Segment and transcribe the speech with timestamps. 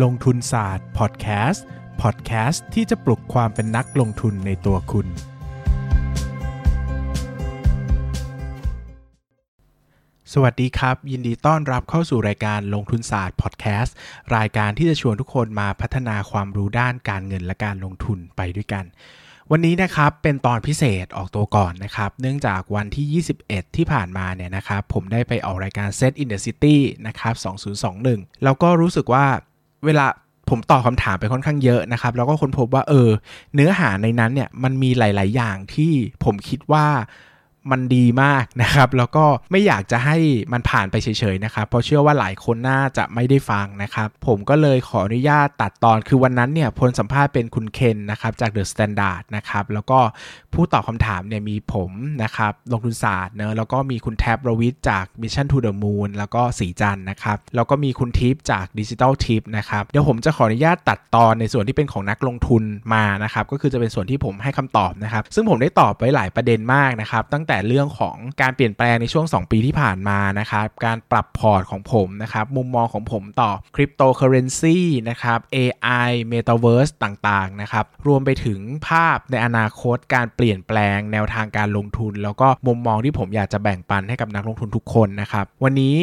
[0.00, 1.64] ลงทุนศาสตร์พอดแคสต์
[2.02, 5.06] พอดแคสต์ที่จะปลุกความเป็นนักลงทุนในตัวคุณ
[10.32, 13.94] สวัสดีครับ ยินดีต้อนรับเข้าสู่รายการลงทุนศาสตร์พอดแคสต์
[14.36, 18.84] รายการที่จะชวนทุกคนมาพัฒนาความรู้ด้านการเงินและการลงทุนไปด้วยกัน
[19.50, 27.34] วันนี้นะครับเป็นตอนพิเศษออกตัวก่อนนะครับ เนื่องจากวันที่ 21 ที่ผ่านมาเนี่ยนะครับผมได้ไปออกรายการ Set in the City นะครับ
[27.88, 29.26] 2021 แล้วก็รู้สึกว่า
[29.86, 30.06] เวลา
[30.50, 33.08] ผมตอบคำถามไปค่อนข้างเยอะนะครับ แล้วก็ค้นพบว่าเออ
[33.54, 35.92] เนื้อหาในนั้นเนี่ยมันมีหลาย ๆ อย่างที่
[36.24, 36.86] ผมคิดว่า
[37.70, 40.16] มันดีมากนะครับ แล้วก็ไม่อยากจะให้
[40.52, 49.98] มันผ่านไปเฉยๆนะครับ เพราะเชื่อว่าหลายคนน่าจะไม่ได้ฟังนะครับ ผมก็เลยขออนุญาตตัดตอนคือวันนั้นเนี่ยพลสัมภาษณ์เป็นคุณเคนนะครับจาก The Standard นะครับแล้วก็
[50.54, 51.90] ผู้ตอบคำถามเนี่ยมีผม
[52.22, 62.62] นะครับลงทุนศาสตร์เนอะแล้วก็มีคุณแท็ปรวิศจาก Mission to the Moon แล้วก็สีจันนะครับแล้วก็มีคุณทิปจาก Digital Tip นะครับเดี๋ยวผมจะขออนุญาตตัดตอนในส่วนที่เป็นของนักลงทุน
[62.94, 85.96] มานะครับก็คือจะเป็นส่วนที่ผมให้คำตอบนะครับซึ่งผมได้ตอบไปหลายประเด็นมากนะครับตั้งแต่เรื่องของการเปลี่ยนแปลงในช่วง 2 ปีที่ผ่านมานะครับ การปรับพอร์ตของผมนะครับ มุมมองของผมต่อคริปโตเคอเรนซีนะครับ AI Metaverse ต่างๆนะครับ รวมไปถึงภาพในอนาคตการเปลี่ยนแปลงแนวทางการลงทุน แล้วก็มุมมองที่ผมอยากจะแบ่งปันให้กับนักลงทุนทุกคนนะครับ วันนี้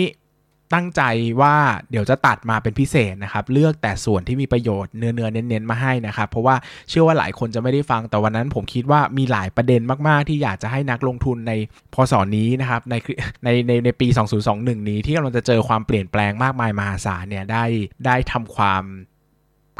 [0.74, 1.02] ตั้งใจ
[1.42, 1.56] ว่า
[1.92, 6.56] เดี๋ยวจะตัดมาเป็นพิเศษนะครับ เลือกแต่ส่วนที่มีประโยชน์เนื้อเนื้อเน้นๆมาให้นะครับ เพราะว่า
[6.90, 11.54] เชื่อว่าหลายคนจะไม่ได้ฟังแต่วันนั้นผมคิดว่ามีหลายประเด็นมากๆ ที่อยากจะให้นักลงทุนใน
[11.94, 12.96] พศนี้นะครับใน
[13.44, 14.08] ในในในปี
[14.48, 17.66] 2021 นี้ที่กำลังจะเจอความเปลี่ยนแปลงมากมายมหาศาลเนี่ยได้
[18.06, 18.84] ได้ทำความ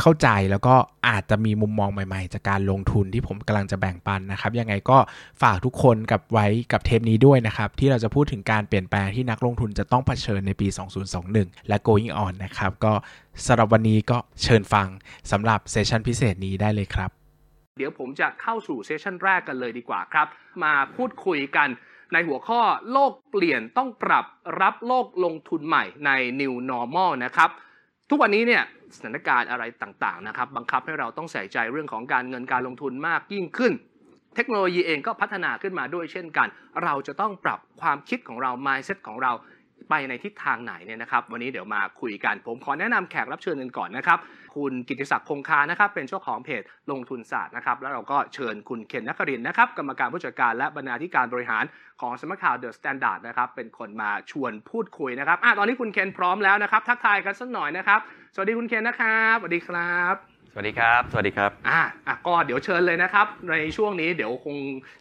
[0.02, 0.76] เข้าใจแล้วก็
[1.08, 4.98] อาจจะมีมุมมองใหม่ๆ จากการลงทุนที่ผมกำลังจะแบ่งปันนะครับยังไงก็
[5.42, 10.68] ฝากทุกคนกับไว้กับเทปนี้ด้วยนะครับที่เราจะพูดถึงการเปลี่ยนแปลงที่นักลงทุนจะต้องเผชิญในปี
[11.18, 12.94] 2021 และ going on นะครับก็
[13.46, 14.88] สำหรับวันนี้ก็เชิญฟัง
[15.32, 17.10] สำหรับเซสชันพิเศษนี้ได้เลยครับ
[17.78, 20.28] เดี๋ยวผมจะเข้าสู่เซสชันแรกกันเลยดีกว่าครับ
[20.64, 21.68] มาพูดคุยกัน
[22.14, 24.26] ในหัวข้อโลกเปลี่ยนต้องปรับ
[24.62, 26.10] รับโลกลงทุนใหม่ใน
[26.42, 27.50] New Normal นะครับ
[28.10, 28.64] ทุกวันนี้เนี่ย
[28.96, 33.74] สถานการณ์อะไรต่างๆนะครับบังคับให้เราต้องใส่ใจเรื่องของการเงินการลงทุนมากยิ่งขึ้น
[34.36, 36.48] เทคโนโลยีเองก็พัฒนาขึ้นมาด้วยเช่นกัน
[36.84, 39.32] เราจะต้องปรับความคิดของเรา mindset ของเรา
[39.90, 44.20] ไปในทิศทางไหนเนี่ยนะครับ วันนี้เดี๋ยวมาคุยกัน ผมขอแนะนำแขกรับเชิญกันก่อนนะครับ
[44.56, 51.64] คุณกิติศักดิ์คงคานะครับ เป็นเจ้าของเพจลงทุนศาสตร์นะครับ แล้วเราก็เชิญคุณเคนนักรินนะครับ กรรมการผู้จัดการและบรรณาธิการบริหาร
[52.02, 58.00] ของสำนักข่าวเดอะสแตนดาร์ดนะครับ เป็นคนมาชวนพูดคุยนะครับอะตอนนี้คุณเคนพร้อมแล้วนะครับ ทักทายกันสักหน่อยนะครับ
[58.34, 64.58] สวัสดีคุณเคนนะครับ สวัสดีครับ สวัสดีครับ สวัสดีครับ อะอะก็เดี๋ยวเชิญเลยนะครับ ในช่วงนี้เดี๋ยวคง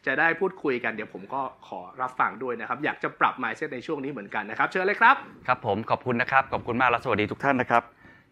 [0.06, 5.16] จะได้พูดคุยกัน เดี๋ยวผมก็ขอรับฟังด้วยนะครับ อยากจะปรับ mindset ในช่วงนี้เหมือนกันนะครับ เชิญเลยครับ
[5.46, 7.82] ครับผม ขอบคุณนะครับ ขอบคุณมากและสวัสดีทุกท่านนะครับ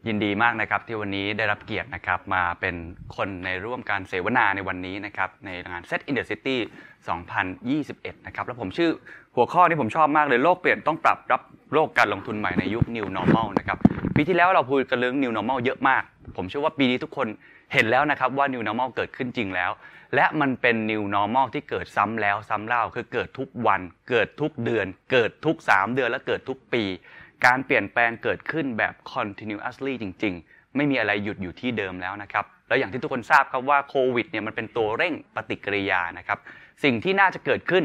[0.08, 2.74] ยินดีมากนะครับที่วันนี้ได้รับเกียรตินะครับมาเป็น
[3.16, 6.56] คนในร่วมการเสวนาในวันนี้นะครับในงาน Set in the City
[7.46, 8.90] 2021 นะครับแล้วผมชื่อ
[9.36, 11.42] หัวข้อที่ผมชอบมากเลยโลกเปลี่ยนต้องปรับรับ
[11.74, 13.78] โลกการลงทุนใหม่ในยุค New Normal นะครับ
[14.16, 16.02] ปีที่แล้วเราพูดกันเรื่อง New Normal เยอะมาก
[16.36, 17.26] ผมเชื่อว่าปีนี้ทุกคน
[17.72, 19.70] เห็นแล้วนะครับว่า New Normal เกิดขึ้นจริงแล้ว
[20.14, 23.80] และมันเป็น New Normal ที่เกิดซ้ำแล้วซ้ำเล่าคือเกิดทุกวัน
[24.10, 26.84] เกิดทุกเดือน เกิดทุก 3 เดือนและเกิดทุกปี
[27.44, 36.38] การเปลี่ยนแปลงเกิดขึ้นแบบ continuously จริง ๆ ไม่มีอะไรหยุดอยู่ที่เดิมแล้วนะครับ แล้วอย่างที่ทุกคนทราบครับว่าโควิดเนี่ยมันเป็นตัวเร่งปฏิกิริยานะครับ
[36.84, 37.84] สิ่งที่น่าจะเกิดขึ้น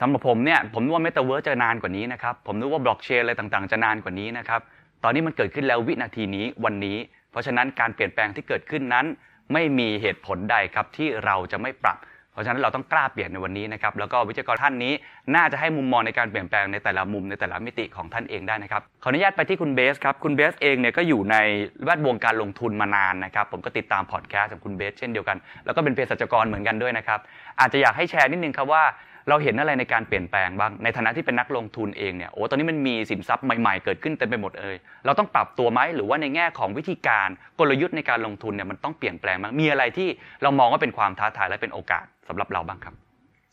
[0.00, 4.60] สำหรับผมเนี่ยผมนึกว่าเมตาเวิร์สจะนานกว่านี้นะครับ ผมนึกว่าบล็อกเชนอะไรต่างๆ จะนานกว่านี้นะครับ
[5.04, 6.96] ตอนนี้มันเกิดขึ้นแล้ววินาทีนี้วันนี้
[7.30, 9.06] เพราะฉะนั้นการเปลี่ยนแปลงที่เกิดขึ้นนั้น
[9.52, 11.98] ไม่มีเหตุผลใดครับที่เราจะไม่ปรับ
[12.32, 14.92] เพราะฉะนั้นเราต้องกล้าเปลี่ยนในวันนี้นะครับแล้วก็วิทยากรท่านนี้
[15.36, 21.36] น่าจะให้มุมมองในการเปลี่ยนแปลงในแต่ละมุมในแต่ละมิติของท่านเองได้นะครับขออนุญาตไปที่คุณเบสครับคุณเบสเองเนี่ยก็อยู่ใน
[21.84, 27.20] แวดวงการลงทุนมานานนะครับผมก็ติดตามพอดแคสต์ของคุณเบสเช่นเดียวกัน แล้วก็เป็นเภสัชกรเหมือนกันด้วยนะครับ
[27.60, 28.84] อาจจะอยากให้แชร์นิดนึงครับว่า
[29.28, 37.28] เราเห็นอะไรในการเปลี่ยนแปลงบ้าง ในฐานะที่เป็นนักลงทุนเองเนี่ย โอ้ ตอนนี้มันมีสินทรัพย์ใหม่ๆ เกิดขึ้นเต็มไปหมดเลย เราต้องปรับตัวไหม หรือว่าในแง่ของวิธีการ
[37.58, 40.08] กลยุทธ์ในการลงทุนเนี่ยมันต้องเปลี่ยนแปลงบ้างมีอะไรที่
[40.42, 42.94] เรามองว่าเป็นความท้าทายและเป็นโอกาส สำหรับเราบ้างครับ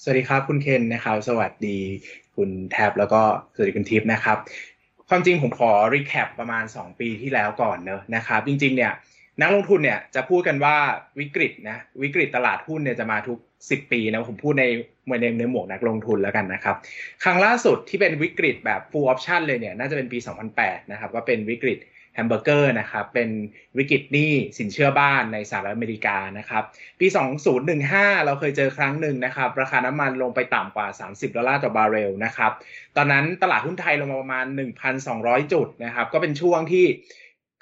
[0.02, 1.78] สวัสดีครับคุณเคนนะครับสวัสดี
[2.36, 3.22] คุณแท็บแล้วก็
[3.54, 4.38] สวัสดีคุณทิพย์นะครับ
[5.10, 8.92] ความจริงผมขอรีแคปประมาณ 2 ปีที่แล้วก่อนเนอะนะครับ จริง ๆ เนี่ย
[9.42, 10.76] นักลงทุนเนี่ยจะพูดกันว่า
[11.20, 14.66] วิกฤตนะวิกฤตตลาดหุ้นเนี่ยจะมาทุก 10 ปีนะผมพูดใน
[15.22, 16.76] ในในหมวกนักลงทุนแล้วกันนะครับ
[17.24, 20.18] ครั้งล่าสุดที่เป็นวิกฤตแบบ full option เลยเนี่ยน่าจะเป็นปี
[20.56, 21.80] 2008 นะครับก็เป็นวิกฤต
[22.18, 23.30] แฮมเบอร์เกอร์นะครับเป็น
[23.78, 26.64] วิกฤตหนี้สินเชื่อบ้านในสหรัฐอเมริกานะครับ
[27.00, 27.08] ปี
[27.66, 32.52] 2015 เราเคยเจอครั้งหนึ่งนะครับราคาน้ำมันลงไปต่ำกว่า 30 ดอลลาร์ต่อบาร์เรลนะครับ
[32.98, 34.46] ตอนนั้นตลาดหุ้นไทยลงมาประมาณ
[35.00, 36.86] 1,200 จุดนะครับก็เป็นช่วงที่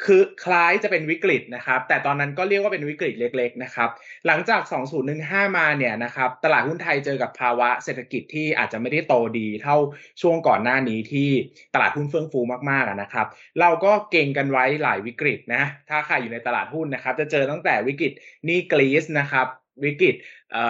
[0.03, 3.89] คือคล้ายจะเป็นวิกฤตนะครับ แต่ตอนนั้นก็เรียกว่าเป็นวิกฤตเล็ก ๆ นะครับ
[4.27, 4.61] หลังจาก
[5.09, 9.77] 2015 มาเนี่ยนะครับ ตลาดหุ้นไทยเจอกับภาวะเศรษฐกิจที่อาจจะไม่ได้โตดีเท่า
[10.21, 11.29] ช่วงก่อนหน้านี้ที่
[11.73, 12.39] ตลาดหุ้นเฟื่องฟู
[12.69, 13.27] มากๆนะครับ
[13.59, 18.13] เราก็เก่งกันไว้หลายวิกฤตนะ ถ้าใครอยู่ในตลาดหุ้นนะครับ จะเจอตั้งแต่วิกฤต
[18.47, 19.47] นี่กรีซนะครับ
[19.85, 20.15] วิกฤต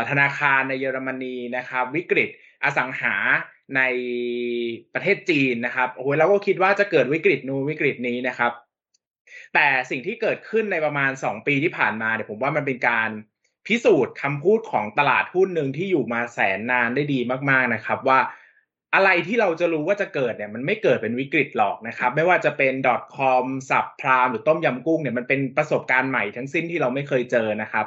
[0.10, 2.30] ธนาคารในเยอรมนีนะครับ วิกฤต
[2.64, 3.16] อสังหา
[3.76, 3.82] ใน
[4.94, 8.52] ประเทศจีนนะครับ โอ้โหเราก็คิดว่าจะเกิดวิกฤตนูวิกฤตนี้นะครับ
[9.54, 13.10] แต่สิ่งที่เกิดขึ้นในประมาณ 2 ปีที่ผ่านมาเนี่ยผมว่ามันเป็นการ
[13.68, 18.20] พิสูจน์คำพูดของตลาดหุ้นหนึ่งที่อยู่มาแสนนานได้ดีมาก ๆนะครับว่า
[18.96, 22.74] อะไรที่เราจะรู้ว่าจะเกิดเนี่ยมันไม่เกิดเป็นวิกฤตหรอกนะครับ ไม่ว่าจะเป็น
[23.16, 27.86] .com สับพรามหรือต้มยำกุ้งเนี่ยมันเป็นประสบการณ์ใหม่ทั้งสิ้นที่เราไม่เคยเจอนะครับ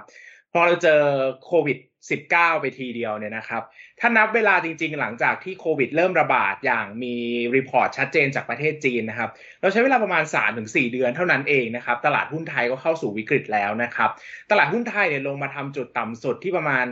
[0.53, 1.01] พอเราเจอ
[1.45, 3.63] โควิด -19 ไปทีเดียวเนี่ยนะครับ
[4.01, 7.15] ถ้านับเวลาจริง ๆ หลังจากที่โควิดเริ่มระบาดอย่างมี
[7.57, 9.31] report ชัดเจนจากประเทศจีนนะครับ
[9.61, 10.25] เราใช้เวลาประมาณ
[10.59, 14.11] 3-4 เดือนเท่านั้นเองนะครับ ตลาดหุ้นไทยก็เข้าสู่วิกฤตแล้วนะครับ
[14.51, 16.85] ตลาดหุ้นไทยเนี่ยลงมาทำจุดต่ำสุดที่ประมาณ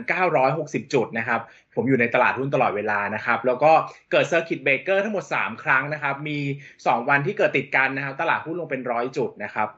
[0.43, 1.41] 960 จุดนะครับ
[1.75, 3.71] ผมอยู่ในตลาดหุ้นตลอดเวลานะครับ แล้วก็
[4.11, 6.39] เกิดเซอร์กิตเบรกเกอร์ทั้งหมด 3 ครั้งนะครับ มี
[6.75, 9.69] 2 วันที่เกิดติดกันนะครับ ตลาดหุ้นลงเป็นร้อยจุดนะครับ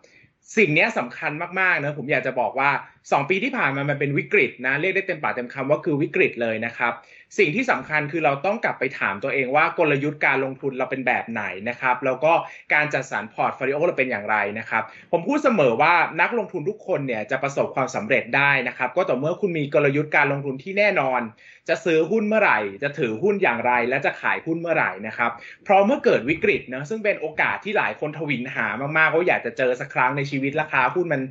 [0.58, 2.70] สิ่งนี้สำคัญมากๆนะผมอยากจะบอกว่า
[3.08, 6.94] 2ปีที่ผ่านมามันเป็นวิกฤตนะเรียกได้เต็มปากเต็มคำว่าคือวิกฤตเลยนะครับ
[7.38, 12.34] สิ่งที่สำคัญคือเราต้องกลับไปถามตัวเองว่ากลยุทธ์การลงทุนเราเป็นแบบไหนนะครับ แล้วก็
[12.74, 21.22] การจัดสรรพอร์ตโฟลิโอเราเป็นอย่างไรนะครับ ผมพูดเสมอว่านักลงทุนทุกคนเนี่ยจะประสบความสำเร็จได้นะครับ ก็ต่อเมื่อคุณมีกลยุทธ์การลงทุนที่แน่นอน
[21.70, 25.32] จะซื้อหุ้นเมื่อไหร่ จะถือหุ้นอย่างไร และจะขายหุ้นเมื่อไหร่นะครับ
[25.64, 28.68] เพราะเมื่อเกิดวิกฤตนะซึ่งเป็นโอกาสที่หลายคนทวินหา
[28.98, 31.22] มากๆก็อยากจะเจอสักครั้งในชีวิตราคาหุ้นมัน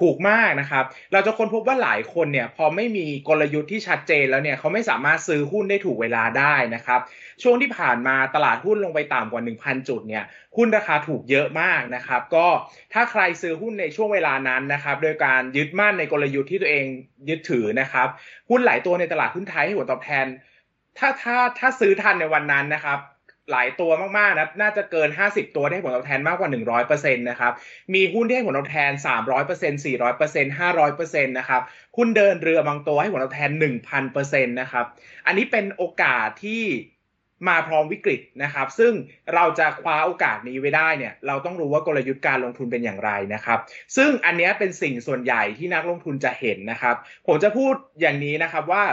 [0.00, 7.00] ถูกมากนะครับเราจะค้นพบว่าหลายคนเนี่ยพอไม่มีกลยุทธ์ที่ชัดเจนแล้วเนี่ยเขาไม่สามารถซื้อหุ้นได้ถูกเวลาได้นะครับ
[7.42, 10.24] ช่วงที่ผ่านมาตลาดหุ้นลงไปต่ำกว่า 1,000 จุดเนี่ย
[10.56, 12.46] หุ้นราคาถูกเยอะมากนะครับ ก็
[12.92, 16.86] ถ้าใครซื้อหุ้นในช่วงเวลานั้นนะครับ โดยการยึดมั่นในกลยุทธ์ที่ตัวเอง
[17.28, 18.08] ยึดถือนะครับ
[18.50, 20.26] หุ้นหลายตัวในตลาดหุ้นไทยให้ผลตอบแทน
[20.98, 22.98] ถ้าถ้าถ้าซื้อทันในวันนั้นนะครับ
[23.50, 26.50] หลายตัวมากๆนะน่าจะเกิน 50 ตัวได้ผลตอบแทนมากกว่า
[26.86, 27.52] 100%นะครับ
[27.94, 28.92] มีหุ้นที่ให้ผลตอบแทน
[29.36, 31.62] 300% 400% 500%นะครับ
[31.96, 33.50] หุ้นเดินเรือบางตัวให้ผลตอบแทน
[34.00, 34.84] 1,000%นะครับ
[35.26, 36.64] อันนี้เป็นโอกาสที่
[37.48, 38.92] มาพร้อมวิกฤตนะครับ ซึ่ง
[39.34, 43.58] เราจะคว้าโอกาสนี้ไว้ได้เนี่ย เราต้องรู้ว่ากลยุทธ์การลงทุนเป็นอย่างไรนะครับ
[43.96, 46.96] ซึ่งอันนี้เป็นสิ่งส่วนใหญ่ที่นักลงทุนจะเห็นนะครับ
[47.26, 48.84] ผมจะพูดอย่างนี้นะครับว่า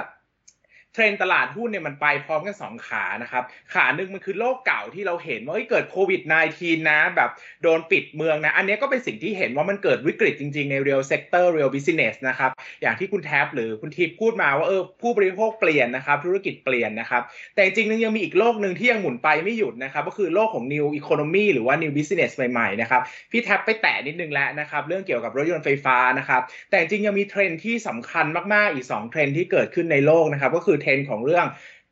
[0.94, 3.44] เทรนตลาดหุ้นเนี่ยมันไปพร้อมกัน2ขานะครับ
[3.74, 6.22] ขาหนึ่งมันคือโลกเก่าที่เราเห็นว่าเกิดโควิด
[6.56, 7.30] -19 นะแบบ
[7.63, 12.51] โดนปิดเมืองนะ อันนี้ก็เป็นสิ่งที่เห็นว่ามันเกิดวิกฤตจริงๆ ใน real sector real business นะครับ
[12.81, 17.22] อย่างที่คุณแท็บหรือคุณทิพพูดมาว่าเออผู้บริโภคเปลี่ยนนะครับ ธุรกิจเปลี่ยนนะครับ
[17.56, 23.01] แต่จริงๆยังมีอีกโลกหนึ่งที่ยังหมุนไปไม่หยุดนะครับก็คือโลกของ new economy หรือว่า new business ใหม่ๆนะครับ
[23.31, 31.45] พี่แท็บไปแตะนิดนึงแล้วนะครับเรื่องเกี่ยวกับรถยนต์ไฟฟ้านะครับแต่จริงยังมีเทรนที่สำคัญมากๆอีก 2 เทรนที่เกิดขึ้นในโลกนะครับก็คือเทรนของเรื่อง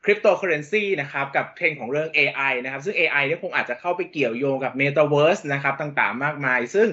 [0.05, 6.89] คริปโตเคอเรนซีนะครับกับเทรนของเรื่อง AI นะครับซึ่ง AI เนี่ยคงอาจจะเข้าไปเกี่ยวโยงกับ Metaverse นะครับต่างๆ มากมาย ซึ่ง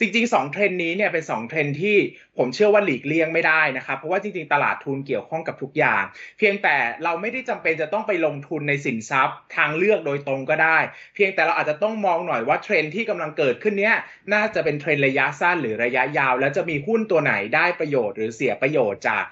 [0.00, 1.96] จริงๆ 2 เทรนนี้เนี่ยเป็น 2 เทรนที่
[2.38, 6.02] ผมเชื่อว่าหลีกเลี่ยงไม่ได้นะครับ เพราะว่าจริงๆ ตลาดทุนเกี่ยวข้องกับทุกอย่าง
[6.38, 10.78] เพียงแต่เราไม่ได้จำเป็นจะต้องไปลงทุนในสินทรัพย์ทางเลือกโดยตรงก็ได้
[11.14, 13.96] เพียงแต่เราอาจจะต้องมองหน่อยว่าเทรนที่กำลังเกิดขึ้นเนี้ย
[14.34, 19.24] น่าจะเป็นเทรนระยะสั้นหรือระยะยาว แล้วจะมีหุ้นตัวไหนได้ประโยชน์หรือเสียประโยชน์จาก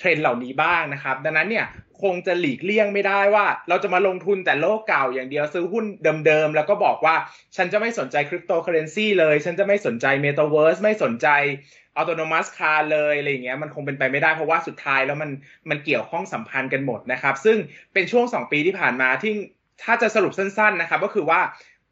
[0.00, 1.66] เทรนเหล่านี้บ้างนะครับ ดังนั้นเนี่ย
[2.02, 5.84] คงจะหลีกเลี่ยงไม่ได้ว่า เราจะมาลงทุนแต่โลกเก่าอย่างเดียวซื้อหุ้น
[6.26, 7.14] เดิมๆ แล้วก็บอกว่า
[7.56, 11.28] ฉันจะไม่สนใจคริปโตเคอเรนซีเลย ฉันจะไม่สนใจเมตาเวิร์สไม่สนใจ
[11.96, 15.30] autonomous car เลยอะไรอย่างเงี้ยมันคงเป็นไปไม่ได้เพราะว่าสุดท้ายแล้วมัน
[15.70, 17.58] มันเกี่ยวข้องสัมพันธ์กันหมดนะครับ ซึ่ง
[17.92, 19.32] เป็นช่วง 2 ปีที่ผ่านมาที่
[19.84, 21.40] ถ้าจะสรุปสั้นๆนะครับก็คือว่า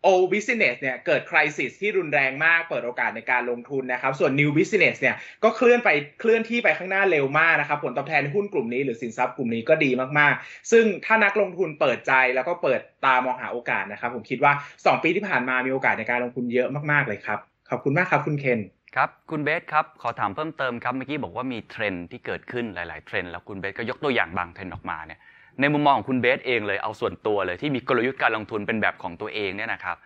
[0.03, 5.91] โอ business เนี่ยเกิด crisis ที่รุนแรงมากเปิดโอกาสในการลงทุนนะครับ ส่วน new business เนี่ยก็เคลื่อนไป
[6.21, 17.39] เคลื่อนที่ไปข้างหน้าเร็วมากนะครับ ผลตอบแทนหุ้นกลุ่มนี้หรือสินทรัพย์กลุ่มนี้ก็ดีมากๆ ซึ่งถ้านักลงทุนเปิดใจแล้วก็เปิดตามองหาโอกาสนะครับ ผมคิดว่า 2 ปีที่ผ่านมามีโอกาสในการลงทุนเยอะมากๆเลยครับ
[17.71, 18.61] ขอบคุณมากครับคุณเคน
[18.97, 25.21] ครับคุณเบสครับขอถามเพิ่มเติมครับเมื่อกี้บอกว่ามีเทรนที่เกิดขึ้นหลาย ๆ เทรนแล้วคุณเบสก็ยกตัวอย่างบางเทรนออกมาเนี่ย
[25.61, 29.97] ในมุมมองของคุณเบสเองเลยเอาส่วนตัวเลยที่มีกลยุทธ์การลงทุนเป็นแบบของตัวเองเนี่ยนะครับ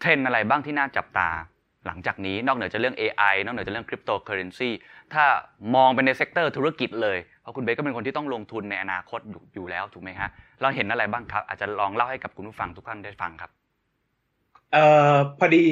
[0.00, 1.28] เทรนอะไรบ้างที่น่าจับตา
[1.86, 4.70] หลังจากนี้นอกเหนือจากเรื่อง AI นอกเหนือจากเรื่องคริปโตเคอเรนซี
[5.14, 5.24] ถ้า
[5.74, 9.20] มองไปใน sector ธุรกิจเลยเพราะคุณเบสก็เป็นคนที่ต้องลงทุนในอนาคต
[9.54, 10.28] อยู่แล้วถูกไหมฮะ
[10.60, 13.50] เราเห็นอะไรบ้างครับ อาจจะลองเล่าให้กับคุณผู้ฟังทุกท่านได้ฟังครับ
[14.72, 15.64] เอ่อพอดี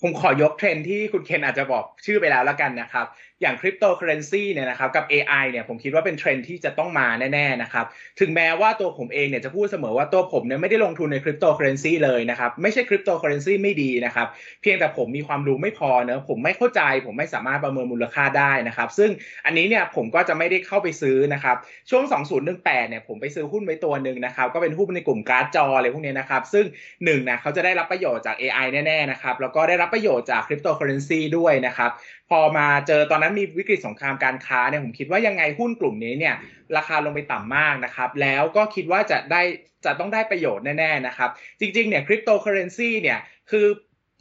[0.00, 3.06] ผมขอยกเทรนที่คุณเคนอาจจะบอกชื่อไปแล้วแล้วกันนะครับ
[3.42, 7.86] อย่างคริปโตเคอเรนซีเนี่ยนะครับกับ AI เนี่ยผมคิดว่าเป็นเทรนที่จะต้องมาแน่ๆนะครับ
[8.20, 14.26] ถึงแม้ว่าตัวผมเองเนี่ยจะพูดเสมอว่าตัวผมเนี่ยไม่ได้ลงทุนในคริปโตเคอเรนซีเลยนะครับไม่ใช่คริปโตเคอเรนซีไม่ดีนะครับ
[14.62, 19.10] เพียงแต่ผมมีความรู้ไม่พอเนะผมไม่เข้าใจ ผมไม่สามารถประเมินมูลค่าได้นะครับซึ่ง
[19.46, 21.56] อันนี้เนี่ยผมก็จะไม่ได้เข้าไปซื้อนะครับ
[21.90, 22.04] ช่วง
[22.46, 26.64] 2018เนี่ยผมไปซื้อหุ้นไว้ตัวหนึ่งนะครับก็เป็นหุ้นในกลุ่มการ์ดจออะไรพวกนี้นะครับซึ่ง
[27.04, 31.90] หนึ่งนะเขาจะได้รับประโยชน์จาก AI แน่ๆนะครับแล้วก็ได้รับประโยชน์จากคริปโตเคอเรนซีด้วยนะครับ
[32.28, 36.34] พอมาเจอตอนนั้นมีวิกฤตสงครามการค้าเนี่ยผมคิดว่ายังไงหุ้นกลุ่มนี้เนี่ย
[36.76, 39.42] ราคาลงไปต่ำมากนะครับแล้วก็คิดว่าจะได้
[39.84, 41.30] จะต้องได้ประโยชน์แน่ๆนะครับ
[41.60, 43.18] จริงๆเนี่ยคริปโตเคอเรนซีเนี่ย
[43.50, 43.66] คือ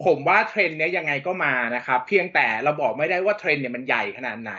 [0.05, 4.53] ผมว่าเทรนด์เนี่ยยังไงก็มานะครับเพียงแต่เราบอกไม่ได้ว่าเทรนด์เนี่ยมันใหญ่ขนาดไหน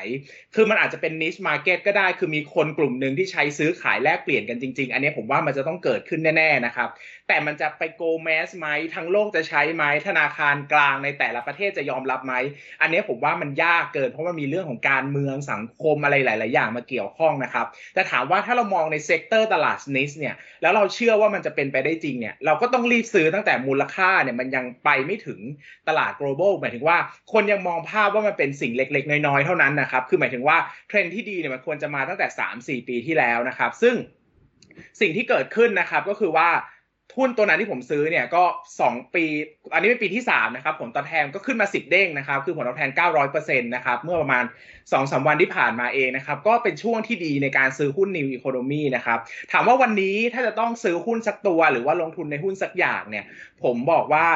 [0.55, 6.89] คือมันอาจจะเป็น niche market ก็ได้ คือมีคนกลุ่มหนึ่งที่ใช้ซื้อขายแลกเปลี่ยนกันจริง ๆ อันนี้ผมว่ามันจะต้องเกิดขึ้นแน่ๆนะครับ
[7.29, 12.35] แต่มันจะไป go mass ไหมทั้งโลกจะใช้ไหมธนาคารกลางในแต่ละประเทศจะยอมรับไหม
[12.83, 25.28] อันนี้ผมว่ามันยากเกิน เพราะว่ามีเรื่องของการเมืองสังคมอะไรหลาย ๆ อย่างมาเกี่ยวข้องนะครับแต่ถามว่าถ้าเรามองใน sector ตลาด niche เนี่ยแล้วเราเชื่อว่ามันจะเป็นไปได้จริงเนี่ยเราก็ต้องรีบซื้อตั้งแต่มูลค่าเนี่ยมันยังไปไม่ถึง
[25.89, 26.99] ตลาด global หมายถึงว่า
[27.33, 30.57] คนยังมองภาพว่ามันเป็นสิ่งเล็ก ๆ น้อย ๆ เท่านั้นนะครับ คือหมายถึงว่า
[30.89, 32.27] เทรนที่ดีเนี่ยมันควรจะมาตั้งแต่
[32.59, 33.95] 3-4 ปีที่แล้วนะครับ ซึ่ง
[35.01, 36.51] สิ่งที่เกิดขึ้นนะครับก็คือว่า
[37.17, 38.45] หุ้นตัวนั้นที่ผมซื้อเนี่ยก็
[38.79, 39.25] 2 ปี
[39.73, 42.91] อันนี้เป็นปีที่ 3 นะครับ ผลตอบแทนก็ขึ้นมา 10 เด้งนะครับ คือผลตอบแทน
[43.29, 44.45] 900%นะครับ เมื่อประมาณ
[44.85, 49.19] 2-3วันที่ผ่านมาเองนะครับ ก็เป็นช่วงที่ดีในการซื้อหุ้น New Economy นะครับ
[49.53, 53.25] ถามว่าวันนี้ถ้าจะต้องซื้อหุ้นสักตัว หรือว่าลงทุนในหุ้นสักอย่างเนี่ย
[53.63, 54.27] ผมบอกว่า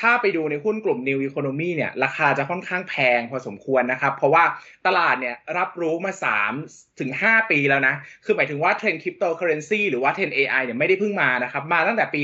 [0.00, 4.44] ถ้าไปดูในหุ้นกลุ่ม New Economy เนี่ยราคาจะค่อนข้างแพงพอสมควรนะครับ เพราะว่า
[4.86, 6.12] ตลาดเนี่ยรับรู้มา
[6.56, 12.22] 3ถึง5ปีแล้วนะ คือหมายถึงว่าเทรนด์คริปโตเคอเรนซีหรือว่าเทรนด์ AI เนี่ยไม่ได้เพิ่งมานะครับ มาตั้งแต่ปี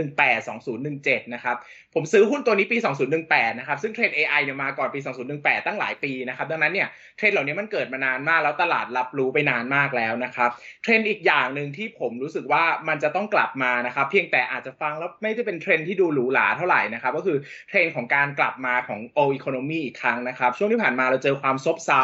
[0.00, 0.48] 2018
[0.78, 1.56] 2017 นะครับ
[1.94, 2.78] ผมซื้อหุ้นตัวนี้ปี
[3.18, 5.00] 2018 นะครับ ซึ่งเทรนด์ AI เนี่ยมาก่อนปี
[5.32, 10.50] 2018 ตั้งหลายปีนะครับ ดังนั้นเนี่ยเทรนด์เหล่านี้มันเกิดมานานมาก แล้วตลาดรับรู้ไปนานมากแล้วนะครับ
[10.82, 17.36] เทรนด์อีกอย่างหนึ่งที่ผมรู้สึกว่ามันจะต้องกลับมานะครับ เพียงแต่อาจจะฟังแล้วไม่ได้เป็นเทรนด์ที่ดูหรูหราเท่าไหร่นะครับก็คือ
[17.68, 22.02] เทรนของการกลับมาของ old economy อีกครั้งนะครับ ช่วงที่ผ่านมาเราเจอความซบเซา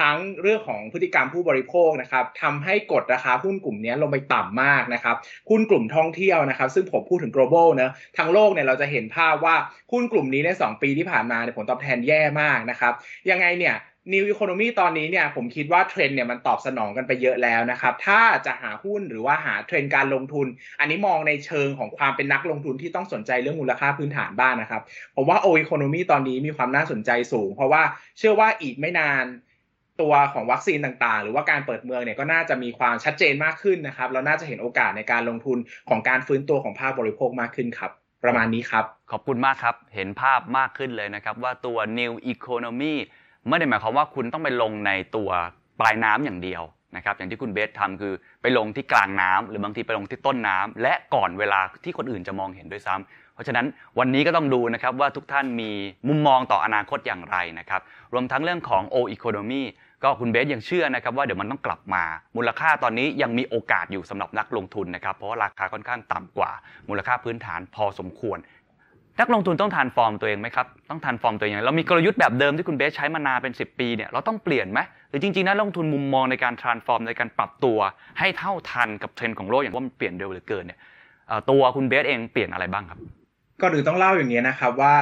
[0.00, 5.16] ทั้งเรื่องของพฤติกรรมผู้บริโภคนะครับทำให้กดราคาหุ้นกลุ่มนี้ลงไปต่ำมากนะครับ
[5.50, 9.56] หุ้นกลุ่มท่องเที่ยวนะครับ ซึ่งผมพูดถึง global นะทั้งโลกเนี่ยเราจะเห็นภาพว่า
[9.92, 12.92] หุ้นกลุ่มนี้ใน 2 ปีที่ผ่านมาเนี่ยผลตอบแทนแย่มากนะครับ
[13.30, 13.76] ยังไงเนี่ย
[14.12, 20.46] New Economy ตอนนี้เนี่ยผมคิดว่าเทรนเนี่ยมันตอบสนองกันไปเยอะแล้วนะครับ ถ้าจะหาหุ้นหรือว่าหาเทรนการลงทุน
[20.80, 24.82] อันนี้มองในเชิงของความเป็นนักลงทุนที่ต้องสนใจเรื่องมูลค่าพื้นฐานบ้างนนะครับ
[25.16, 27.82] ผมว่า O Economy ตอนนี้มีความน่าสนใจสูง เพราะว่า
[28.18, 29.24] เชื่อว่าอีกไม่นาน
[30.00, 35.58] ตัวของวัคซีนต่างๆ หรือว่าการเปิดเมืองเนี่ยก็น่าจะมีความชัดเจนมากขึ้นนะครับเราน่าจะเห็นโอกาสในการลงทุน
[35.88, 37.90] ของการฟื้นตัวของภาคบริโภคมากขึ้นครับ
[38.24, 42.94] ประมาณนี้ครับ ขอบคุณมากครับ เห็นภาพมากขึ้นเลยนะครับ ว่าตัว New Economy
[43.48, 45.30] ไม่ได้หมายความว่าคุณต้องไปลงในตัว
[45.80, 46.62] ปลายน้ำอย่างเดียว
[46.96, 48.12] นะครับอย่างที่คุณเบสทำคือ
[48.42, 53.66] ไปลงที่กลางน้ำหรือบางทีไปลงที่ต้นน้ำและก่อนเวลาที่คนอื่นจะมองเห็นด้วยซ้ำเพราะฉะนั้น
[53.98, 55.70] วันนี้ก็ต้องดูนะครับว่าทุกท่านมี
[56.08, 57.80] มุมมองต่ออนาคตอย่างไรนะครับ
[58.12, 59.62] รวมทั้งเรื่องของ O Economy
[60.04, 62.04] ก็คุณเบสยังเชื่อนะครับว่าเดี๋ยวมันต้องกลับมา
[62.36, 66.52] มูลค่าตอนนี้ยังมีโอกาสอยู่สำหรับนักลงทุนนะครับเพราะว่าราคาค่อนข้างต่ำกว่า
[66.88, 68.38] มูลค่าพื้นฐานพอสมควร
[69.20, 77.78] นักลงทุนต้อง transform ตัวเองไหมครับต้อง transform ตัวเองเรามีกลยุทธ์แบบเดิมที่คุณเบสใช้มานานเป็น 10 ปีเนี่ยเราต้องเปลี่ยนไหมหรือจริงๆนักลงทุนมุมมองในการ transform ในการปรับตัว
[78.18, 80.78] ให้เท่าทันกับเทรนด์ของโลกอย่างว่ามันเปลี่ยนเร็วเหลือเกินเนี่ย
[81.50, 82.98] ตัวคุณเบสเองเปลี่ยนอะไรบ้างครับ
[83.62, 84.94] ก็คือต้องเล่าอย่างนี้นะครับว่า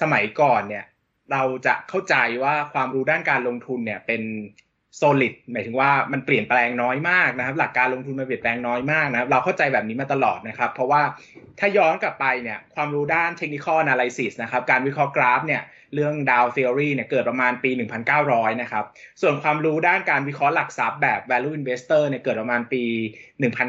[0.00, 0.84] สมัยก่อนเนี่ย
[1.32, 4.22] เราจะเข้าใจว่าความรู้ด้านการลงทุนเนี่ยเป็น
[4.96, 11.02] solid หมายถึงว่ามันเปลี่ยนแปลงน้อยมากนะครับ หลักการลงทุนมันเปลี่ยนแปลงน้อยมากนะครับ เราเข้าใจแบบนี้มาตลอดนะครับ เพราะว่า
[11.58, 15.62] ถ้าย้อนกลับไปเนี่ยความรู้ด้านเทคนิคอล analysis นะครับ การวิเคราะห์กราฟเนี่ย
[15.94, 17.70] เรื่อง Dow Theory เนี่ยเกิดประมาณปี
[18.16, 18.84] 1900 นะครับ
[19.20, 22.82] ส่วนความรู้ด้านการวิเคราะห์หลักทรัพย์แบบ value investor เนี่ยเกิดประมาณปี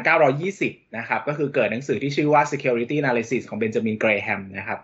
[0.06, 4.78] 1920 นะครับ ก็คือเกิดหนังสือที่ชื่อว่า security analysis ของเบนจามินเกรแฮมนะครับ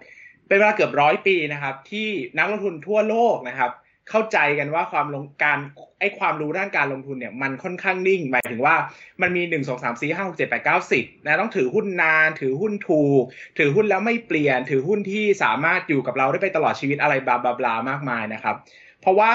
[0.48, 3.70] เป็นเวลาเกือบร้อยปีนะครับที่นักลงทุนทั่วโลกนะครับ
[4.10, 5.58] เข้าใจกันว่าความลงการ
[6.00, 8.76] ไอ้ความรู้ด้านการลงทุนเนี่ยมันค่อนข้างนิ่ง หมายถึงว่า
[9.22, 13.22] มันมี1 2 3 4 5 6 7 8 9 10นะต้องถือหุ้นนาน ถือหุ้นถูก
[13.58, 18.56] ถือหุ้นแล้วไม่เปลี่ยน ถือหุ้นที่สามารถอยู่กับเราได้ไปตลอดชีวิตอะไรบลาบลาบลามากมายนะครับ
[19.00, 19.32] เพราะว่า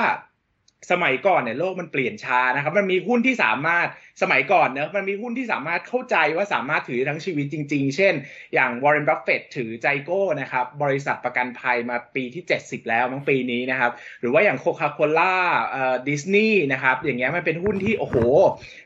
[0.91, 3.87] สมัยก่อนเนี่ยโลกมันเปลี่ยนช้านะครับ มันมีหุ้นที่สามารถ
[4.21, 8.13] สมัยก่อนเนอะมันมีหุ้นที่สามารถเข้าใจว่าสามารถถือทั้งชีวิตจริง ๆ เช่น
[8.53, 15.35] อย่างวอร์เรนบัฟเฟตถือ GEICO นะครับ บริษัทประกันภัยมาปีที่ 70 แล้วมั้งปีนี้นะครับ หรือว่าอย่างโคคาโคล่า
[15.71, 18.15] เอ่อดิสนีย์นะครับ อย่างเงี้ยมันเป็นหุ้นที่ โอ้โห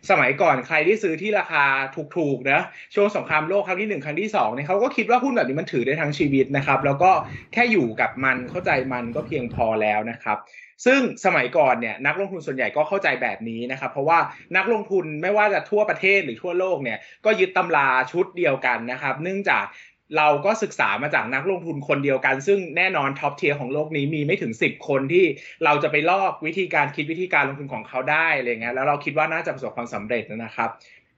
[0.09, 1.65] สมัยก่อนใครที่ซื้อที่ราคา
[2.17, 2.61] ถูกๆนะ
[2.95, 7.11] ช่วงสงครามโลกครั้งที่ 1 ครั้งที่2เนี่ยเขาก็คิดว่าหุ้นแบบนี้มันถือได้ทั้งชีวิตนะครับ แล้วก็
[7.53, 10.37] แค่อยู่กับมันเข้าใจมันก็เพียงพอแล้วนะครับ
[10.85, 14.19] ซึ่งสมัยก่อนเนี่ยนักลงทุนส่วนใหญ่ก็เข้าใจแบบนี้นะครับ เพราะว่า
[14.57, 19.65] นักลงทุนไม่ว่าจะทั่วประเทศหรือทั่วโลกเนี่ยก็ยึดตำราชุดเดียวกันนะครับ เนื่องจาก
[20.17, 25.25] เราก็ศึกษามาจากนักลงทุนคนเดียวกัน ซึ่งแน่นอน top tier ของโลกนี้มีไม่ถึง 10 คนที่
[25.65, 30.69] เราจะไปลอกวิธีการคิดวิธีการลงทุนของเขาได้อะไรเงี้ยแล้วเราคิดว่าน่าจะประสบความสำเร็จนะครับ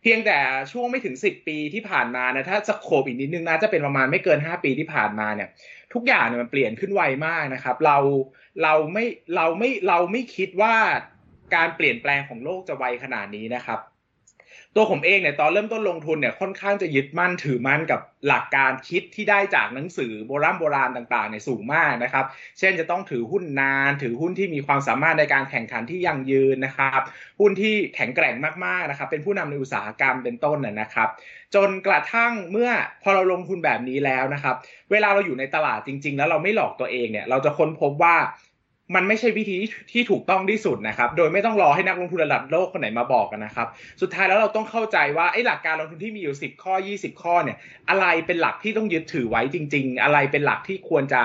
[0.01, 0.37] เพียงแต่
[0.71, 5.49] ช่วงไม่ถึง 10 ปีที่ผ่านมานะถ้า scope อีกนิดนึงนะจะเป็นประมาณไม่เกิน 5 ปีที่ผ่านมาเนี่ย
[5.93, 7.97] ทุกอย่างเนี่ยมันเปลี่ยนขึ้นไวมากนะครับ เรา
[8.63, 10.75] เราไม่เราไม่เราไม่คิดว่า
[11.55, 13.79] การเปลี่ยนแปลงของโลกจะไวขนาดนี้นะครับ
[14.79, 22.25] ตัวผมเองเนี่ยตอนเริ่มต้นลงทุนเนี่ยค่อนข้างจะยึดมั่นถือมั่นกับหลักการคิดที่ได้จากหนังสือโบราณโบราณต่างๆเนี่ยสูงมากนะครับ
[22.59, 27.01] เช่นจะต้องถือหุ้นนาน ถือหุ้นที่มีความสามารถในการแข่งขันที่ยั่งยืนนะครับ
[27.39, 31.09] หุ้นที่แข็งแกร่งมากๆนะครับ เป็นผู้นำในอุตสาหกรรมเป็นต้นนะครับ
[31.55, 32.69] จนกระทั่งเมื่อ
[33.03, 34.55] พอเราลงทุนแบบนี้แล้วนะครับ
[34.91, 38.15] เวลาเราอยู่ในตลาดจริง ๆ แล้วเราไม่หลอกตัวเองเนี่ยเราจะค้นพบว่า
[38.95, 39.55] มันไม่ใช่วิธี
[39.91, 43.67] ที่ถูกต้องที่สุดนะครับ โดยไม่ต้องรอให้นักลงทุนระดับโลกคนไหนมาบอกกันนะครับ
[44.01, 47.57] สุดท้ายแล้วเราต้องเข้าใจว่าไอ้หลักการลงทุนที่มีอยู่ 10 ข้อ 20 ข้อเนี่ย
[47.89, 51.21] อะไรเป็นหลักที่ต้องยึดถือไว้จริง ๆ อะไรเป็นหลักที่ควรจะ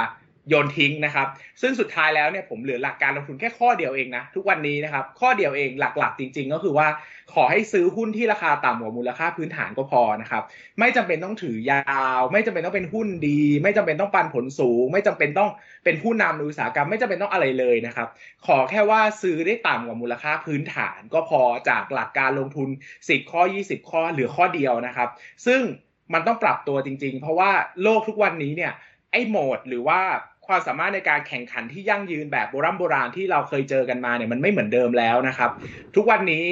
[0.49, 1.27] โยนทิ้งนะครับ
[1.63, 6.89] ซึ่งสุดท้ายแล้วเนี่ยผมเหลือหลักการลงทุนแค่ข้อเดียวเองนะ ทุกวันนี้นะครับ ข้อเดียวเองหลักๆ จริง ๆ ก็คือว่า
[7.35, 10.43] ขอให้ซื้อหุ้นที่ราคาต่ำกว่ามูลค่าพื้นฐานก็พอนะครับ
[10.81, 15.51] ไม่จำเป็นต้องถือยาว ไม่จำเป็นต้องเป็นหุ้นดี ไม่จำเป็นต้องปันผลสูง ไม่จำเป็นต้อง
[15.85, 18.09] เป็นผู้นำในอุตสาหกรรมไม่จำเป็นต้องอะไรเลยนะครับ
[18.47, 22.69] ขอแค่ว่าซื้อได้ต่ำกว่ามูลค่าพื้นฐาน ก็พอจากหลักการลงทุน
[23.01, 25.09] 10 ข้อ 20 ข้อเหลือข้อเดียวนะครับ
[25.47, 25.61] ซึ่ง
[26.13, 27.51] มันต้องปรับตัวจริง ๆ เพราะว่า
[27.83, 28.73] โลกทุกวันนี้เนี่ย
[29.13, 30.01] ไอ้โหมดหรือว่า
[30.47, 35.51] ความสามารถในการแข่งขันที่ยั่งยืนแบบโบราณโบราณที่เราเคยเจอกันมาเนี่ยมันไม่เหมือนเดิมแล้วนะครับ
[35.97, 36.47] ทุกวันนี้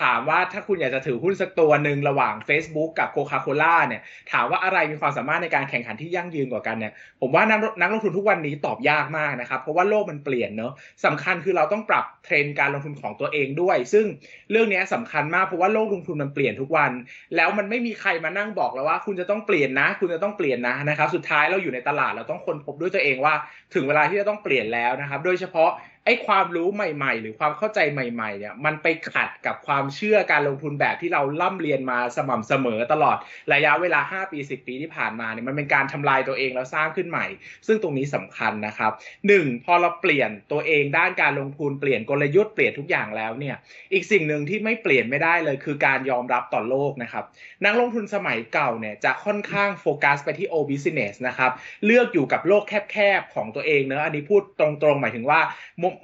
[0.00, 4.02] ถามว่าถ้าคุณอยากจะถือหุ้นสักตัวหนึ่งระหว่าง Facebook กับโคคาโคล่าเนี่ย
[4.32, 10.72] ถามว่าอะไรมีความสามารถในการแข่งขันที่ยั่งยืนกว่ากันเนี่ย ผมว่านักนักลงทุนทุกวันนี้ตอบยากมากนะครับ เพราะว่าโลกมันเปลี่ยนเนาะ
[11.04, 14.06] สำคัญคือเราต้องปรับเทรนด์การลงทุนของตัวเองด้วย ซึ่ง
[14.50, 16.92] เรื่องนี้สำคัญมากเพราะว่าโลกลงทุนมันเปลี่ยนทุกวัน
[17.36, 23.34] แล้วมันไม่มีใครมานั่งบอกแล้วว่า คุณจะต้องเปลี่ยนนะ คุณจะต้องเปลี่ยนนะนะครับ สุดท้ายเราอยู่ในตลาดเราต้องค้นพบด้วยตัวเองว่า
[23.74, 25.70] ถึงเวลาที่จะต้องเปลี่ยนแล้วนะครับ โดยเฉพาะ
[26.06, 33.16] ไอ้ความรู้ใหม่ ๆ หรือความเข้าใจใหม่ ๆ เนี่ย มันไปขัดกับความเชื่อการลงทุนแบบที่เราล่ำเรียนมาสม่ำเสมอตลอด
[33.52, 37.26] ระยะเวลา 5 ปี 10 ปีที่ผ่านมาเนี่ยมันเป็นการทำลายตัวเองแล้วสร้างขึ้นใหม่
[37.66, 38.92] ซึ่งตรงนี้สำคัญนะครับ
[39.28, 39.64] 1.
[39.64, 43.56] พอเราเปลี่ยนตัวเองด้านการลงทุนเปลี่ยนกลยุทธ์เปลี่ยนทุกอย่างแล้วเนี่ย
[43.92, 47.24] อีกสิ่งหนึ่งที่ไม่เปลี่ยนไม่ได้เลย คือการยอมรับต่อโลกนะครับ
[47.64, 51.50] นักลงทุนสมัยเก่าเนี่ยจะค่อนข้างโฟกัสไปที่ o business นะครับ
[51.86, 55.40] เลือกอยู่กับโลกแคบๆของตัวเองเนอะอันนี้พูดตรงๆ หมายถึงว่า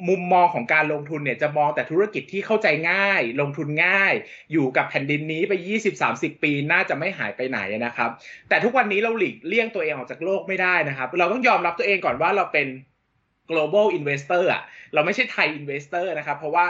[0.08, 4.14] มุมมองของการลงทุนเนี่ยจะมองแต่ธุรกิจที่เข้าใจง่าย ลงทุนง่าย
[4.52, 5.52] อยู่กับแผ่นดินนี้ไป
[5.98, 8.10] 20-30 ปีน่าจะไม่หายไปไหนนะครับ
[8.48, 12.66] แต่ทุกวันนี้เราหลีกเลี่ยงตัวเองออกจากโลกไม่ได้นะครับ เราต้องยอมรับตัวเองก่อนว่าเราเป็น
[13.50, 14.62] global investor อะ
[14.94, 16.66] เราไม่ใช่ไทย investor นะครับ เพราะว่า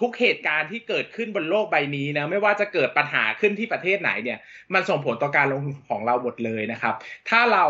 [0.00, 4.38] ทุกเหตุการณ์ที่เกิดขึ้นบนโลกใบนี้นะไม่ว่าจะเกิดปัญหาขึ้นที่ประเทศไหนเนี่ย
[4.74, 6.94] มันส่งผลต่อการลงทุนของเราหมดเลยนะครับ
[7.30, 7.64] ถ้าเรา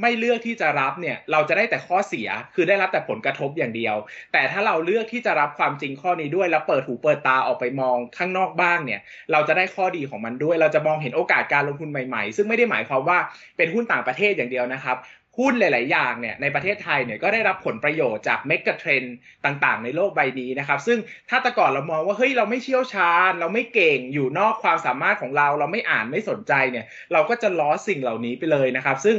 [0.00, 3.96] ไม่เลือกที่จะรับเนี่ยเราจะได้แต่ข้อเสียคือได้รับแต่ผลกระทบอย่างเดียว
[4.32, 9.00] แต่ถ้าเราเลือกที่จะรับความจริงข้อนี้ด้วยแล้วเปิดหูเปิดตาออกไปมองข้างนอกบ้างเนี่ย
[9.32, 13.18] เราจะได้ข้อดีของมันด้วย เราจะมองเห็นโอกาสการลงทุนใหม่ๆ ซึ่งไม่ได้หมายความว่า
[13.56, 14.96] เป็นหุ้นต่างประเทศอย่างเดียวนะครับ
[15.38, 19.02] หุ้นหลาย ๆ อย่างเนี่ยในประเทศไทยเนี่ยก็ได้รับผลประโยชน์จากเมกะเทรน
[19.44, 29.16] ต่าง ๆ ในโลกใบนี้นะครับ ซึ่งถ้าแต่ก่อนเรามองว่าเฮ้ยเราไม่เชี่ยวชาญ เราไม่เก่งอยู่นอกความสามารถของเรา เราไม่อ่านไม่สนใจเนี่ยเราก็จะล้อสิ่งเหล่านี้ไปเลยนะครับ ซึ่ง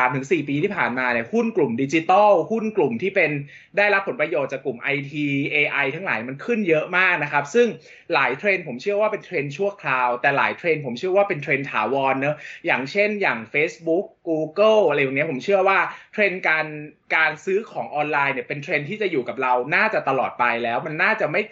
[0.00, 3.30] 3-4 ปีที่ผ่านมาเนี่ยหุ้นกลุ่มดิจิตอลหุ้นกลุ่มที่เป็น
[3.78, 5.12] ได้รับผลประโยชน์จากกลุ่ม IT
[5.54, 7.68] AI ทั้งหลายมันขึ้นเยอะมากนะครับ ซึ่ง
[8.14, 15.78] หลายเทรนด์ผมเชื่อว่าเป็นเทรนด์ชั่วคราว แต่หลายเทรนด์ผมเชื่อว่าเป็นเทรนด์ถาวรเนอะอย่างเช่นอย่าง Facebook Google อะไรอย่างเงี้ยผมเชื่อว่า
[16.14, 16.66] เทรนด์การ
[17.16, 21.42] การซื้อของออนไลน์เนี่ยเป็นเทรนด์ที่จะอยู่กับเราน่าจะตลอดไปแล้ว มันน่าจะไม่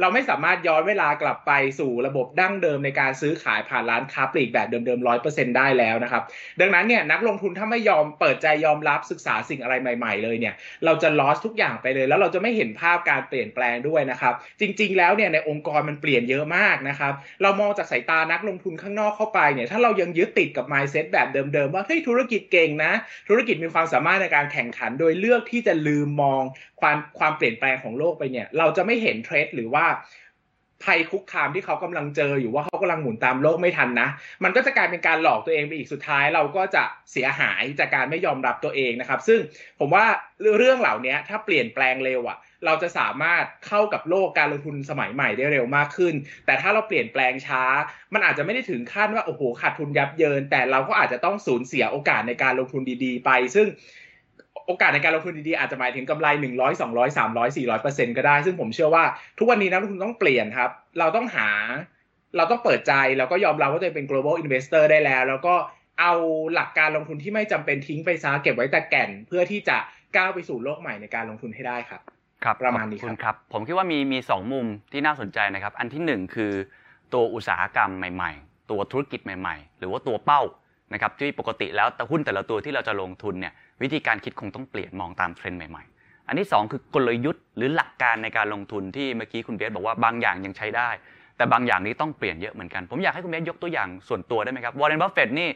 [0.00, 6.22] เราไม่สามารถย้อนเวลากลับไปสู่ระบบดั้งเดิมในการซื้อขายผ่านร้านค้าปลีกแบบเดิมๆร้อยเปอร์เซ็นต์ได้แล้วนะครับ
[6.60, 22.92] ดังนั้นเนี่ยนักลงทุนถ้าไม่ยอมเปิดใจยอมรับศึกษาสิ่งอะไรใหม่ๆเลยเนี่ยเราจะลอสทุกอย่างไปเลย แล้วเราจะไม่เห็นภาพการเปลี่ยนแปลงด้วยนะครับจริง ๆ แล้วเนี่ยในองค์กรมันเปลี่ยนเยอะมากนะครับเรามองจากสายตานักลงทุนข้างนอกเข้าไปเนี่ยถ้าเรายังยึดติดกับ mindset แบบเดิมๆว่าเฮ้ยธุรกิจเก่งนะ
[23.28, 26.42] ธุรกิจมีความสามามารถในการแข่งขัน โดยเลือกที่จะลืมมอง
[26.80, 29.86] ความความเปลี่ยนแปลงของโลกไปเนี่ย เราจะไม่เห็นเทรดหรือว่า
[30.84, 34.08] ภัยคุกคามที่เขากำลังเจออยู่ว่าเขากำลังหมุนตามโลกไม่ทันนะ
[34.44, 39.40] มันก็จะกลายเป็นการหลอกตัวเองไปอีกสุดท้าย เราก็จะเสียหายจากการไม่ยอมรับตัวเองนะครับ ซึ่ง
[39.78, 40.04] ผมว่า
[40.58, 46.14] เรื่องเหล่านี้ถ้าเปลี่ยนแปลงเร็วอะ เราจะสามารถเข้ากับโลกการลงทุนสมัยใหม่ได้เร็วมากขึ้น
[46.46, 47.62] แต่ถ้าเราเปลี่ยนแปลงช้า
[48.14, 53.66] มันอาจจะไม่ได้ถึงขั้นว่าโอ้โหขาดทุนยับเยิน แต่เราก็อาจจะต้องสูญเสียโอกาสในการลงทุนดีๆ ไป ซึ่ง
[54.66, 59.04] โอกาสในการลงทุนดีๆ อาจจะหมายถึงกำไร 100 200 300 400เปอร์เซ็นก็ได้ ซึ่งผมเชื่อว่า
[59.38, 61.48] ทุกวันนี้นักลงทุนต้องเปลี่ยนครับ เราต้องหา
[62.36, 65.54] เราต้องเปิดใจแล้วก็ยอมรับว่าตัวเองเป็น global investor ได้แล้ว แล้วก็
[66.00, 66.12] เอา
[66.54, 69.78] หลักการลงทุนที่ไม่จำเป็นทิ้งไปซะเก็บไว้แต่แก่น เพื่อที่จะ
[70.16, 72.00] ก้าวไปสู่โลกใหม่ในการลงทุนให้ได้ครับ
[72.44, 76.52] ครับประมาณนี้ขอบคุณคครับรับ ผมคิดว่ามีมีสองมุมที่น่าสนใจนะครับ อันที่หนึ่งคือ
[77.14, 80.42] ตัวอุตสาหกรรมใหม่ ๆ ตัวธุรกิจใหม่ ๆ หรือว่าตัวเป้า
[80.92, 83.52] นะครับที่ปกติแล้วแต่หุ้นแต่ละตัวที่เราจะลงทุนเนี่ย
[83.82, 90.88] วิธีการคิดคงต้องเปลี่ยนมองตามเทรนด์ใหม่ ๆ อันที่สองคือกลยุทธ์หรือหลักการในการลงทุนที่เมื่อกี้คุณเบสบอกว่าบางอย่างยังใช้ได้
[91.36, 95.48] แต่บางอย่างนี้ต้องเปลี่ยนเยอะเหมือนกัน ผมอยากให้คุณเบสยกตัวอย่างส่วนตัวได้ไหมครับวอร์เรนบัฟเฟตนี่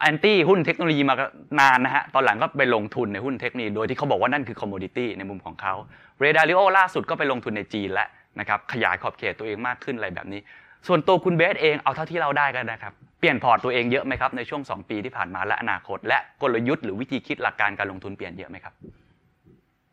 [0.00, 1.14] anti หุ้นเทคโนโลยีมา
[1.60, 5.74] นานนะฮะ ตอนหลังก็ไปลงทุนในหุ้นเทคโนโลยี โดยที่เขาบอกว่านั่นคือ commodity ในมุมของเขา
[6.20, 8.08] เรย์ดาลิโอล่าสุดก็ไปลงทุนในจีนแล้ว
[8.40, 10.40] นะครับ ขยายขอบเขตตัวเองมากขึ้นอะไรแบบนี้
[10.86, 18.74] ส่วนตัวคุณเบสเองเอาเท่าที่เราได้กันนะครับ เปลี่ยนพอร์ตตัวเองเยอะไหมครับในช่วง 2 ปีที่ผ่านมาและอนาคต และกลยุทธ์หรือวิธีคิดหลักการการลงทุนเปลี่ยนเยอะไหมครับ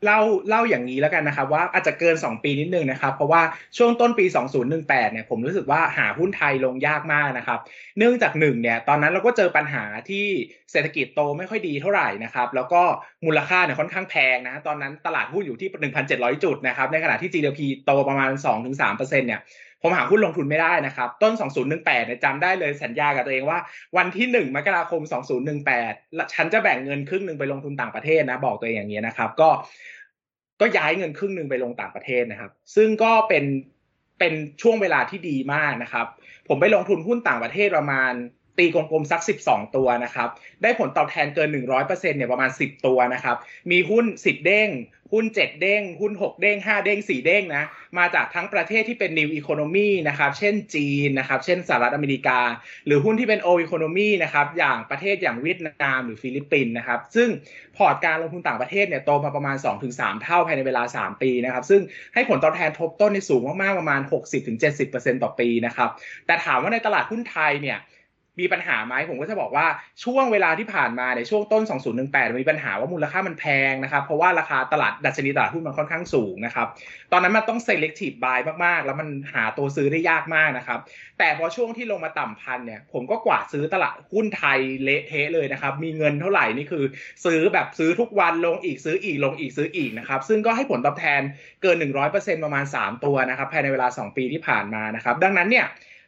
[0.05, 3.41] เล่าเล่าอย่างนี้แล้วกันนะครับว่าอาจจะเกิน 2 ปีนิดนึงนะครับ เพราะว่า
[3.77, 4.25] ช่วงต้นปี
[4.69, 7.59] 2018เนี่ยผมรู้สึกว่าหาหุ้นไทยลงยากมากนะครับ
[7.97, 10.25] เนื่องจากหนึ่งเนี่ยตอนนั้นเราก็เจอปัญหาที่
[10.71, 12.81] เศรษฐกิจโตไม่ค่อยดีเท่าไหร่นะครับแล้วก็
[13.25, 15.69] มูลค่าเนี่ยค่อนข้างแพงนะตอนนั้นตลาดหุ้นอยู่ที่
[16.07, 18.31] 1,700 จุดนะครับในขณะที่ GDP โตประมาณ
[18.77, 19.41] 2-3%เนี่ย
[19.81, 23.59] ผมหาหุ้นลงทุนไม่ได้นะครับ ต้น 2018เนี่ยจำได้เลยสัญญากับตัวเองว่า
[23.97, 25.01] วันที่ 1 มกราคม
[25.67, 29.49] 2018 ฉันจะแบ่งเงินครึ่งหนึ่งไปลงทุนต่างประเทศนะบอกตัวเองอย่างนี้นะครับ ก็
[30.61, 33.43] ก็ย้ายเงินครึ่งหนึ่งไปลงต่างประเทศนะครับ ซึ่งก็เป็น
[34.19, 36.07] เป็นช่วงเวลาที่ดีมากนะครับ
[36.47, 38.13] ผมไปลงทุนหุ้นต่างประเทศประมาณ
[38.57, 40.29] ตีกลมๆสัก 12 ตัวนะครับ
[40.61, 43.35] ได้ผลตอบแทนเกิน 100%เนี่ยประมาณ 10 ตัวนะครับ
[43.71, 44.69] มีหุ้น 10 เด้ง
[45.13, 47.63] หุ้น 7 เด้ง หุ้น 6 เด้ง 5 เด้ง 4 เด้งนะ
[47.97, 52.39] มาจากทั้งประเทศที่เป็น New Economy นะครับ เช่นจีนนะครับ เช่นสหรัฐอเมริกา
[52.85, 57.29] หรือหุ้นที่เป็น Old Economy นะครับ อย่างประเทศอย่างเวียดนามหรือฟิลิปปินส์นะครับ ซึ่ง
[57.77, 59.57] พอร์ตการลงทุนต่างประเทศเนี่ยโตมาประมาณ
[59.89, 61.81] 2-3 เท่าภายในเวลา 3 ปีนะครับ ซึ่ง
[62.13, 64.01] ให้ผลตอบแทนทบต้นในสูงมากๆประมาณ
[64.61, 65.89] 60-70%ต่อปีนะครับ
[66.25, 67.79] แต่ถามว่าในตลาดหุ้นไทยเนี่ย
[68.39, 69.65] มีปัญหาไหมผมก็จะบอกว่า
[70.03, 71.63] ช่วงเวลาที่ผ่านมาในช่วงต้น
[71.99, 76.67] 2018 มีปัญหาว่ามูลค่ามันแพงนะครับ เพราะว่าราคาตลาดดัชนีตลาดหุ้นมันค่อนข้างสูงนะครับ
[77.11, 80.79] ตอนนั้นมันต้อง selective buy มากๆ แล้วมันหาตัวซื้อได้ยากมากนะครับ
[81.19, 86.83] แต่พอช่วงที่ลงมาต่ำพันเนี่ย ผมก็กวาดซื้อตลาดหุ้นไทยเละเทะเลยนะครับ มีเงินเท่าไหร่นี่คือ
[87.25, 91.21] ซื้อแบบซื้อทุกวันลงอีกซื้ออีกลงอีกซื้ออีกนะครับ ซึ่งก็ให้ผลตอบแทน
[91.61, 91.77] เกิน
[92.11, 95.65] 100%ประมาณ 3 ตัวนะครับภายในเวลา 2 ปีที่ผ่านมานะครับ ดังนั้นเนี่ย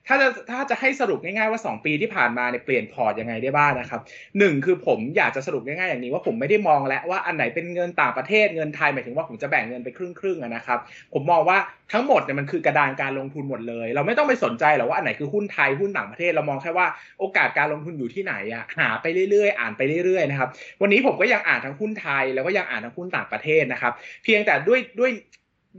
[0.07, 4.01] ถ้าจะถ้าจะให้สรุปง่ายๆว่า 2 ปีที่ผ่านมาเนี่ยเปลี่ยนพอร์ตยังไงได้บ้างนะครับ
[4.39, 10.79] หนึ่งคือผมอยากจะสรุปง่ายๆอย่างนี้ว่าผมไม่ได้มองแล้วว่าอันไหนเป็นเงินต่างประเทศเงินไทยหมายถึงว่าผมจะแบ่งเงินไปครึ่งๆนะครับ
[11.13, 11.57] ผมมองว่า
[11.93, 16.88] ทั้งหมดเนี่ยมันคือกระดานการลงทุนหมดเลย เราไม่ต้องไปสนใจหรอกว่าอันไหนคือหุ้นไทยหุ้นต่างประเทศเรามองแค่ว่า
[17.19, 20.49] โอกาสการลงทุนอยู่ที่ไหนอะหาไปเรื่อยๆ อ่านไปเรื่อยๆนะครับ
[20.81, 25.12] วันนี้ผมก็ยังอ่านทั้งหุ้นไทยแล้วก็ยังอ่านทั้งหุ้นต่างประเทศนะครับเพียงแต่ด้วยด้วย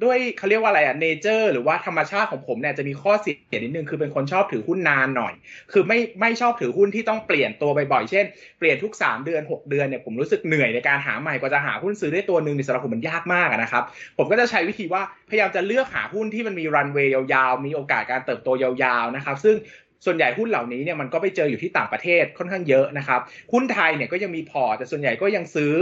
[0.04, 5.34] ด้วยเขาเรียกว่าอะไรอะเนเจอร์หรือว่าธรรมชาติของผมเนี่ยจะมีข้อเสียนิดนึงคือเป็นคนชอบถือหุ้นนานหน่อย
[5.72, 8.24] คือไม่ไม่ชอบถือหุ้นที่ต้องเปลี่ยนตัวบ่อยๆเช่น
[8.58, 13.82] เปลี่ยนทุก 3 เดือน 6 เดือนเนี่ยผมรู้สึกเหนื่อยในการหาใหม่กว่าจะหาหุ้นซื้อได้ตัวหนึ่งในสำหรับผมมันยากมากนะครับ
[14.18, 19.56] ผมก็จะใช้วิธีว่าพยายามจะเลือกหาหุ้นที่มันมีรันเวย์ยาวๆมีโอกาสการเติบโตยาวๆนะครับซึ่ง
[20.04, 23.20] ส่วนใหญ่หุ้นเหล่านี้เนี่ยมันก็ไปเจออยู่ที่ต่างประเทศค่อนข้างเยอะนะครับ
[23.52, 25.74] หุ้นไทยเนี่ยก็ยังมีพอแต่ส่วนใหญ่ก็ยังซื้อ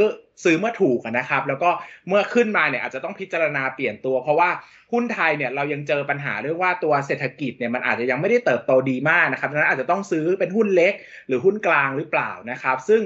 [0.45, 1.71] ซื้อเมื่อถูกนะครับ แล้วก็
[2.09, 4.51] เมื่อขึ้นมาเนี่ยอาจจะต้องพิจารณาเปลี่ยนตัว เพราะว่า
[4.93, 10.93] หุ้นไทยเนี่ยเรายังเจอปัญหาเรื่องว่าตัวเศรษฐกิจเนี่ยมันอาจจะยังไม่ได้เติบโตดีมากนะครับดังนั้นอาจจะต้องซื้อเป็นหุ้นเล็ก
[11.27, 13.01] หรือหุ้นกลางหรือเปล่านะครับ ซึ่ง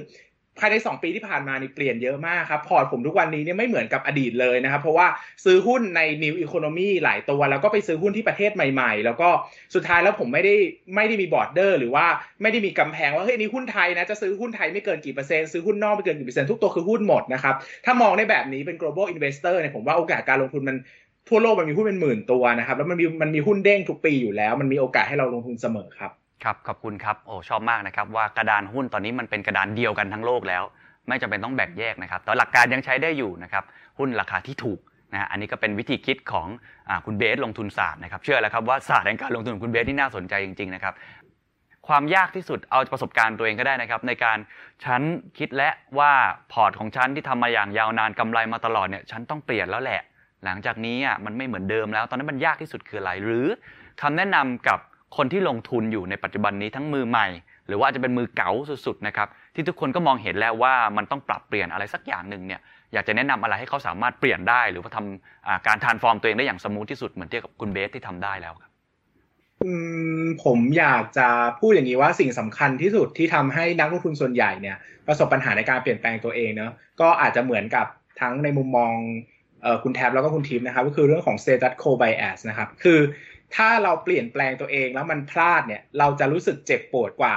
[0.58, 5.06] ภายใน 2 ปีที่ผ่านมานี่เปลี่ยนเยอะมากครับ พอร์ตผมทุกวันนี้เนี่ยไม่เหมือนกับอดีตเลยนะครับ เพราะว่า
[5.44, 9.28] ซื้อหุ้นใน New Economy หลายตัว แล้วก็ไปซื้อหุ้นที่ประเทศใหม่ๆ แล้วก็
[9.74, 10.54] สุดท้ายแล้วผมไม่ได้
[10.96, 12.06] ไม่ได้มี border หรือว่า
[12.42, 20.76] ไม่ได้มีกำแพงว่าเฮ้ยนี่หุ้นไทยนะจะซื้อหุ้นไทยไม่เกินกี่เปอร์เซ็นต์ซื้อหุ้นนอกไม่เกินกี่เปอร์เซ็นต์ทุกตัวคือหุ้นหมดนะครับถ้ามองในแบบนี้เป็น global investor เนี่ยผมว่าโอกาสการลงทุนมัน
[21.28, 30.62] ทั่วโลกมันมีหุ้นเป็นหมื่นตัวนะครับแล้วมันมีมันมีหุ้นเด้งทุกปีอยู่แล้ว มันมีโอกาสให้เราลงทุนเสมอครับ ครับขอบคุณครับโอ้ชอบมากนะครับว่ากระดานหุ้นตอนนี้มันเป็นกระดานเดียวกันทั้งโลกแล้ว
[31.08, 33.64] ไม่จำเป็นต้องแบ่งแยกนะครับแต่หลักการยังใช้ได้อยู่นะครับ
[33.98, 34.80] หุ้นราคาที่ถูก
[35.12, 36.48] นะอันนี้ก็เป็นวิธีคิดของ
[36.88, 40.94] อคุณเบสลงทุนศาสตร์นะครับเชื่อแล้วครับว่าศาสตร์แห่งการลงทุนของคุณเบสที่น่าสนใจจริงๆนะครับ
[41.88, 44.38] ความยากที่สุดเอาประสบการณ์ตัวเองก็ได้นะครับ ในการ
[44.84, 45.02] ฉัน
[45.38, 46.12] คิดและว่า
[46.52, 50.00] พอร์ตของฉันที่ทำมาอย่างยาวนานกำไรมาตลอดเนี่ยฉันต้องเปลี่ยนแล้วแหละ
[50.44, 53.46] หลังจากนี้อะมันไม่เหมือนเดิมแล้ว ตอนนั้นมันยากที่สุดคืออะไรหรือ
[54.02, 54.78] คำแนะนำกับ
[55.16, 57.28] คนที่ลงทุนอยู่ในปัจจุบันนี้ทั้งมือใหม่
[57.66, 58.50] หรือว่าจะเป็นมือเก๋า
[58.86, 62.60] สุดๆนะครับที่ทุกคนก็มองเห็นแล้วว่ามันต้องปรับเปลี่ยนอะไรสักอย่างหนึ่งเนี่ย
[62.92, 68.70] อยากจะแนะนำอะไรให้เขาสามารถเปลี่ยนได้ หรือว่าทำการ transform ตัวเองได้อย่าง smooth ที่สุดเหมือนที่กับคุณเบสที่ทำได้แล้วครับ
[70.44, 71.28] ผมอยากจะ
[71.60, 77.86] พูดอย่างนี้ว่าสิ่งสำคัญที่สุดที่ทำให้นักลงทุนส่วนใหญ่เนี่ยประสบปัญหาในการเปลี่ยนแปลงตัวเองเนาะก็อาจจะเหมือนกับ
[78.20, 78.92] ทั้งในมุมมอง
[79.82, 82.98] คุณแท็บแล้วก็คุณทิพย์นะครับก็คือเรื่องของ status quo bias นะครับ คือ
[83.56, 87.36] ถ้าเราเปลี่ยนแปลงตัวเองแล้วมันพลาดเนี่ย เราจะรู้สึกเจ็บปวดกว่า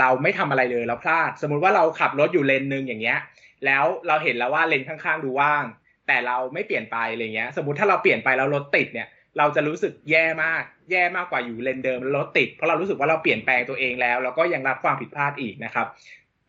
[0.00, 3.18] เราไม่ทำอะไรเลยแล้วพลาด สมมุติว่าเราขับรถอยู่เลนหนึ่งอย่างเงี้ย
[3.66, 5.64] แล้วเราเห็นแล้วว่าเลนข้างๆดูว่าง
[6.06, 15.86] แต่เราไม่เปลี่ยนไปอะไรเงี้ย สมมติถ้าเราเปลี่ยนไปแล้วรถติดเนี่ย เราจะรู้สึกแย่มาก แย่มากกว่าอยู่เลนเดิมรถติด เพราะเรารู้สึกว่าเราเปลี่ยนแปลงตัวเองแล้ว แล้วก็ยังรับความผิดพลาดอีกนะครับ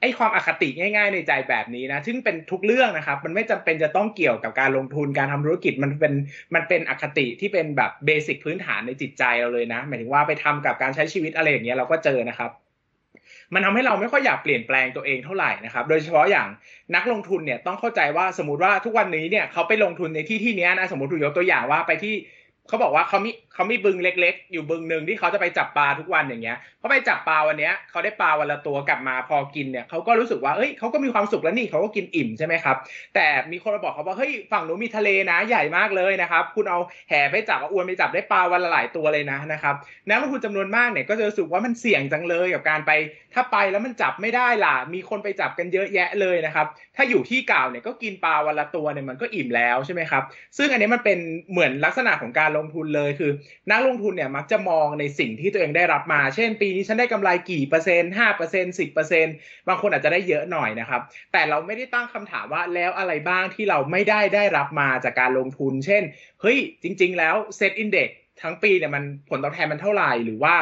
[0.01, 6.13] ไอ้ความอคติง่ายๆในใจแบบนี้นะ ซึ่งเป็นทุกเรื่องนะครับ มันไม่จำเป็นจะต้องเกี่ยวกับการลงทุนการทำธุรกิจมันเป็น
[6.55, 12.51] มันเป็นอคติที่เป็นแบบเบสิกพื้นฐานในจิตใจเราเลยนะหมายถึงว่าไปทำกับการใช้ชีวิตอะไรอย่างเงี้ยเราก็เจอนะครับ
[13.53, 16.47] มันทำให้เราไม่ค่อยอยากเปลี่ยนแปลงตัวเองเท่าไหร่นะครับ โดยเฉพาะอย่าง
[16.95, 22.15] นักลงทุนเนี่ยต้องเข้าใจว่าสมมติว่าทุกวันนี้เนี่ยเขาไปลงทุนในที่ที่นี้นะสมมติถูกยกตัวอย่างว่าไปที่
[22.67, 32.77] เขาบอกว่าเขามี เขามีบึงเล็ก ๆ อยู่บึงหนึ่งที่เขาจะไปจับปลาทุกวันอย่างเงี้ยเขาไปจับปลาวันเนี้ยเขาได้ปลาวันละตัวกลับมาพอกินเนี่ยเขาก็รู้สึกว่าเอ้ยเขาก็มีความสุขแล้วนี่เขาก็กินอิ่มใช่ไหมครับ
[33.15, 39.75] แต่มีคนมาบอกเขาว่าเฮ้ยฝั่งนู้นมีทะเลนะใหญ่มากเลยนะครับ คุณเอาแห่ไปจับอวนไปจับได้ปลาวันละหลายตัวเลยนะนะครับ
[40.07, 42.91] นักลงทุนจำนวนมากเนี่ยก็จะรู้สึกว่ามันเสี่ยงจังเลยกับการไป
[43.33, 50.23] ถ้าไปแล้วมันจับไม่ได้ล่ะ มีคนไปจับกันเยอะแยะเลยนะครับ ถ้าอยู่ที่เก่าเนี่ยก็กินปลาวันละตัวเนี่ยมันก็อิ่มแล้วใช่ไหมครับ
[50.57, 51.19] ซึ่งอันนี้มันเป็น
[51.51, 53.31] เหมือนลักษณะของการลงทุนเลยคือ
[53.71, 59.35] นักลงทุนเนี่ยมักจะมองในสิ่งที่ตัวเองได้รับมา เช่น ปีนี้ฉันได้กำไรกี่เปอร์เซ็นต์ห้าเปอร์เซ็นต์สิบเปอร์เซ็นต์
[59.67, 66.03] บางคนอาจจะได้เยอะหน่อยนะครับ แต่เราไม่ได้ตั้งคำถามว่าแล้วอะไรบ้างที่เราไม่ได้ได้รับมาจากการลงทุน เช่น
[66.41, 68.09] เฮ้ย จริง ๆ แล้ว SET Index
[68.41, 70.55] ทั้งปีเนี่ยมันผลตอบแทนมันเท่าไหร่หรือว่า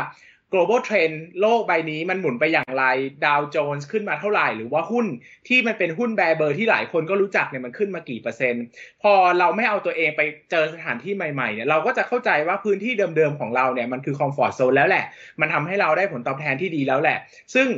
[0.54, 2.86] global trend โลกใบนี้มันหมุนไปอย่างไร
[3.26, 5.06] ดาวโจนส์ขึ้นมาเท่าไหร่ หรือว่าหุ้น
[5.48, 8.64] ที่มันเป็นหุ้นแบเบอร์ที่หลายคนก็รู้จักเนี่ยมันขึ้นมากี่เปอร์เซ็นต์
[9.02, 15.06] พอเราไม่เอาตัวเองไปเจอสถานที่ใหม่ๆเนี่ยเราก็จะเข้าใจว่าพื้นที่เดิมๆของเราเนี่ยมันคือ comfort zone แล้วแหละ
[15.42, 17.18] มันทำให้เราได้ผลตอบแทนที่ดีแล้วแหละ
[17.56, 17.70] ซึ่ง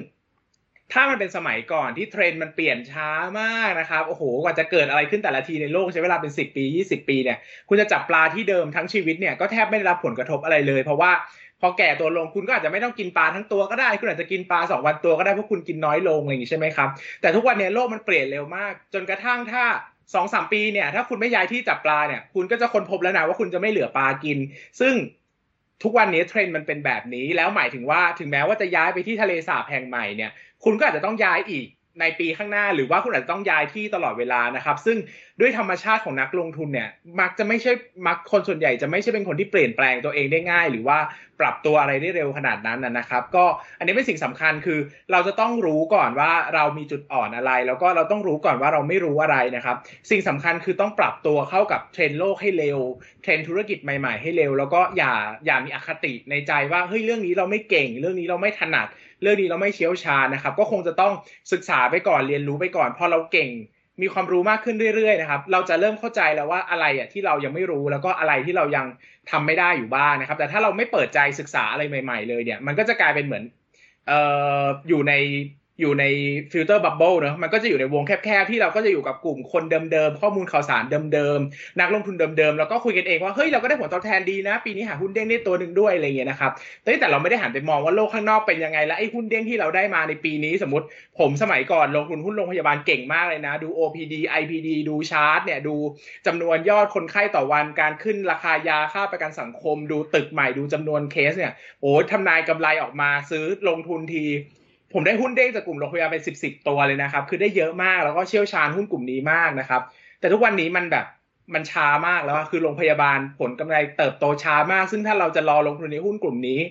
[0.94, 7.38] ถ้ามันเป็นสมัยก่อนที่เทรนด์มันเปลี่ยนช้ามากนะครับโอ้โหกว่าจะเกิดอะไรขึ้นแต่ละทีในโลกใช้เวลาเป็น 10 ปี 20 ปีเนี่ย
[7.70, 11.12] คุณจะจับปลาที่เดิมทั้งชีวิตเนี่ยก็แทบไม่ได้รับผลกระทบอะไรเลย เพราะว่า
[11.62, 16.90] พอแก่ตัวลงคุณก็อาจจะไม่ต้องกินปลาทั้งตัวก็ได้ คุณอาจจะกินปลาสองวันตัวก็ได้เพราะคุณกินน้อยลงอะไรอย่างนี้ใช่ไหมครับ
[17.22, 19.64] แต่ทุกวันนี้โลกมันเปลี่ยนเร็วมาก จนกระทั่งถ้า
[20.14, 24.38] สองสามปีเนี่ย ถ้าคุณไม่ย้ายที่จับปลาเนี่ย คุณก็จะค้นพบแล้วนะว่าคุณจะไม่เหลือปลากิน
[24.80, 24.94] ซึ่ง
[25.84, 30.32] ทุกวันนี้เทรนด์มันเป็นแบบนี้แล้วหมายถึงว่าถึงแม้ว่าจะย้ายไปที่ทะเลสาบแห่งใหม่เนี่ย
[30.64, 31.68] คุณก็อาจจะต้องย้ายอีก
[32.00, 34.98] ในปีข้างหน้าหรือว่าคุณอาจจะต้องย้ายที่ตลอดเวลานะครับ ซึ่ง
[35.40, 37.72] ด้วยธรรมชาติของนักลงทุนเนี่ย มักจะไม่ใช่
[38.08, 41.00] มักคนส่วนใหญ่จะไม่ใช่เป็นคนที่เปลี่ยนแปลงตัวเองได้ง่าย หรือว่า
[41.40, 43.46] ปรับตัวอะไรได้เร็วขนาดนั้นนะครับ ก็
[43.78, 44.80] อันนี้เป็นสิ่งสำคัญคือ
[45.12, 49.76] เราจะต้องรู้ก่อนว่าเรามีจุดอ่อนอะไร แล้วก็เราต้องรู้ก่อนว่าเราไม่รู้อะไรนะครับ
[50.10, 52.80] สิ่งสำคัญคือต้องปรับตัวเข้ากับเทรนโลกให้เร็ว
[53.24, 55.14] เทรนธุรกิจใหม่ ๆ ให้เร็ว แล้วก็อย่า
[55.46, 58.88] อย่ามีอคติในใจว่าเฮ้ยเรื่องนี้เราไม่เก่ง เรื่องนี้เราไม่ถนัด
[59.22, 61.14] เรื่องนี้เราไม่เชี่ยวชาญนะครับ ก็คงจะต้อง
[61.52, 63.50] ศึกษาไปก่อนเรียนรู้ไปก่อนพอเราเก่ง
[64.02, 68.86] มีความรู้มากขึ้นเรื่อยๆนะครับ เราจะเริ่มเข้าใจแล้วว่าอะไรอะที่เรายังไม่รู้แล้วก็อะไรที่เรายัง
[69.32, 73.44] ทำไม่ได้อยู่บ้างนะครับ แต่ถ้าเราไม่เปิดใจศึกษาอะไรใหม่ ๆ เลยเนี่ย มันก็จะกลายเป็นเหมือน
[74.08, 74.20] เอ่
[74.62, 75.14] ออยู่ใน
[75.82, 76.04] อยู่ใน
[76.52, 86.52] filter bubble เนอะมันก็จะอยู่ในวงแคบๆ ที่เราก็จะอยู่กับกลุ่มคนเดิมๆ ข้อมูลข่าวสารเดิมๆ นักลงทุนเดิมๆ แล้วก็คุยกันเองว่า เฮ้ย เราก็ได้ผลตอบแทนดีนะ ปีนี้หาหุ้นเด้งได้ตัวหนึ่งด้วยอะไรเงี้ยนะครับ
[86.84, 90.86] แต่เราไม่ได้หันไปมองว่าโลกข้างนอกเป็นยังไง และไอ้หุ้นเด้งที่เราได้มาในปีนี้สมมติ
[91.20, 95.76] ผมสมัยก่อนลงทุนหุ้นโรงพยาบาลเก่งมากเลยนะ ดู OPD IPD ดูชาร์ตเนี่ยดู
[96.26, 104.26] จำนวนยอดคนไข้ต่อวันการขึ้นราคายาค่าประกันสังคม ดูตึกใหม่ดูจำนวนเคสเนี่ยโอ้ทำนายกำไรออกมาซื้อลงทุนที
[105.00, 109.82] ผมได้หุ้นเด้งจากกลุ่มโรงพยาบาลเป็นสิบสิบตัวเลยนะครับ คือได้เยอะมากแล้วก็เชี่ยวชาญหุ้นกลุ่มนี้มากนะครับ
[110.20, 111.06] แต่ทุกวันนี้มันแบบ
[111.54, 116.62] มันช้ามากแล้วคือโรงพยาบาลผลกำไรเติบโตช้ามาก ซึ่งถ้าเราจะรอลงทุนในหุ้นกลุ่มนี้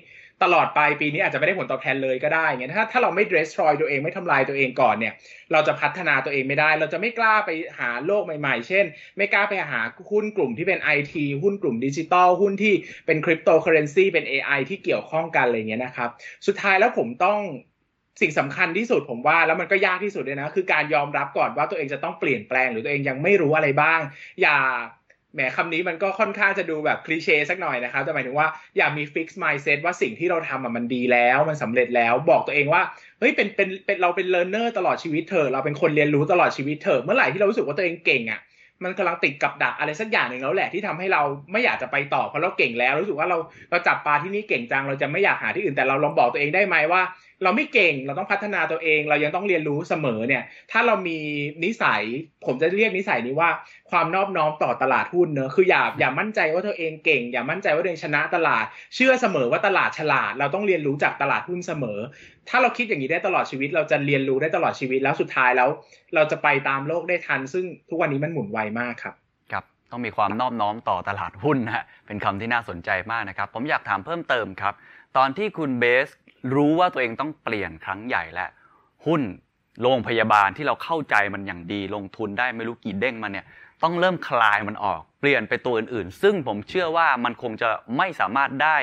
[0.45, 5.15] ตลอดไปปีนี้อาจจะไม่ได้ผลตอบแทนเลยก็ได้เงี้ยถ้าถ้าเราไม่ destroy ตัวเองไม่ทำลายตัวเองก่อนเนี่ย
[5.53, 8.85] เราจะพัฒนาตัวเองไม่ได้ เราจะไม่กล้าไปหาโลกใหม่ๆ เช่น
[9.17, 12.75] ไม่กล้าไปหาหุ้นกลุ่มที่เป็น IT หุ้นกลุ่มดิจิตอลหุ้นที่
[13.07, 16.11] เป็นคริปโตเคอร์เรนซีเป็น AI ที่เกี่ยวข้องกันอะไรเงี้ยนะครับ
[16.47, 17.41] สุดท้ายแล้วผมต้อง
[18.21, 24.01] สิ่งสำคัญที่สุดผมว่าแล้วมันก็ยากที่สุดเลยนะ คือการยอมรับก่อนว่าตัวเองจะต้องเปลี่ยนแปลงหรือตัวเองยังไม่รู้อะไรบ้าง
[24.43, 24.57] อย่า
[25.35, 32.83] แหมคำนี้มันก็ค่อนข้างจะดูแบบ cliché สักหน่อยนะครับแต่หมายถึงว่าอย่ามี fixed mindset ว่าสิ่งที่เราทำมันดีแล้ว มันสำเร็จแล้วบอกตัวเองว่า
[33.19, 38.41] เฮ้ยเป็นเป็นเป็นเราเป็น learner ตลอดชีวิตเถอะเราเป็นคนเรียนรู้ตลอดชีวิตเถอะเมื่อไหร่ที่เรารู้สึกว่าตัวเองเก่งอะ
[38.85, 43.39] มันกำลังติดกับดักอะไรสักอย่างหนึ่งแล้วแหละที่ทำให้เราไม่อยากจะไปต่อเพราะเราเก่งแล้วรู้สึกว่าเรา
[43.71, 47.03] เราจับปลาที่นี่เก่งจังเราจะไม่อยากหาที่อื่นแต่เราลองบอกตัวเองได้ไหมว่า
[47.43, 51.19] เราไม่เก่งเราต้องพัฒนาตัวเอง เรายังต้องเรียนรู้เสมอเนี่ย ถ้าเรามี
[51.65, 52.03] นิสัย
[52.47, 53.51] ผมจะเรียกนิสัยนี้ว่า
[53.91, 61.99] ความนอบน้อมต่อตลาดหุ้นเนอะคืออย่าอย่ามั่นใจว่าตัวเองเก่ง อย่ามั่นใจว่าตัวเองชนะตลาด เชื่อเสมอว่าตลาดฉลาด เราต้องเรียนรู้จากตลาดหุ้นเสมอ
[62.49, 65.69] ถ้าเราคิดอย่างนี้ได้ตลอดชีวิต เราจะเรียนรู้ได้ตลอดชีวิตแล้วสุดท้ายแล้ว
[66.15, 69.15] เราจะไปตามโลกได้ทัน ซึ่งทุกวันนี้มันหมุนไวมากครับ
[69.53, 74.75] ครับต้องมีความนอบน้อมต่อตลาดหุ้นนะเป็นคำที่น่าสนใจมากนะครับ ผมอยากถามเพิ่มเติมครับ
[75.17, 76.09] ตอนที่คุณเบส
[76.55, 78.47] รู้ว่าตัวเองต้องเปลี่ยนครั้งใหญ่และ
[79.07, 79.23] หุ้น
[79.83, 83.47] โรงพยาบาลที่เราเข้าใจมันอย่างดี ลงทุนได้ไม่รู้กี่เด้งมาเนี่ย
[83.83, 88.77] ต้องเริ่มคลายมันออก เปลี่ยนไปตัวอื่นๆ ซึ่งผมเชื่อว่ามันคงจะไม่สามารถได้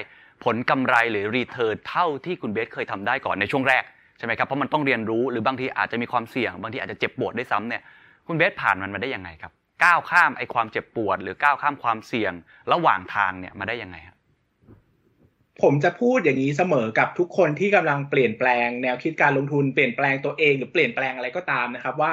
[0.44, 3.84] ผลกำไรหรือรีเทิร์นเท่าที่คุณเบสเคยทำได้ก่อนในช่วงแรก
[4.18, 7.82] ใช่ไหมครับเพราะมันต้องเรียนรู้หรือบางทีอาจจะมีความเสี่ยง บางทีอาจจะเจ็บปวดได้ซ้ำเนี่ย
[8.28, 9.52] คุณเบสผ่านมันมาได้ยังไงครับ
[9.84, 12.34] ก้าวข้ามไอ้ความเจ็บปวด หรือก้าวข้ามความเสี่ยง
[12.74, 14.13] ระหว่างทางเนี่ยมาได้ยังไงครับ
[15.64, 22.12] ผมจะพูดอย่างนี้เสมอกับทุกคนที่กำลังเปลี่ยนแปลงแนวคิดการลงทุนเปลี่ยนแปลงตัวเองหรือเปลี่ยนแปลงอะไรก็ตามนะครับว่า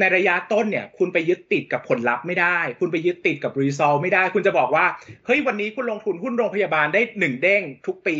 [0.00, 4.86] ในระยะต้นเนี่ย คุณไปยึดติดกับผลลัพธ์ไม่ได้ คุณไปยึดติดกับรีซอลไม่ได้ คุณจะบอกว่า
[5.26, 8.16] เฮ้ยวันนี้คุณลงทุนหุ้นโรงพยาบาลได้หนึ่งเด้งทุกปี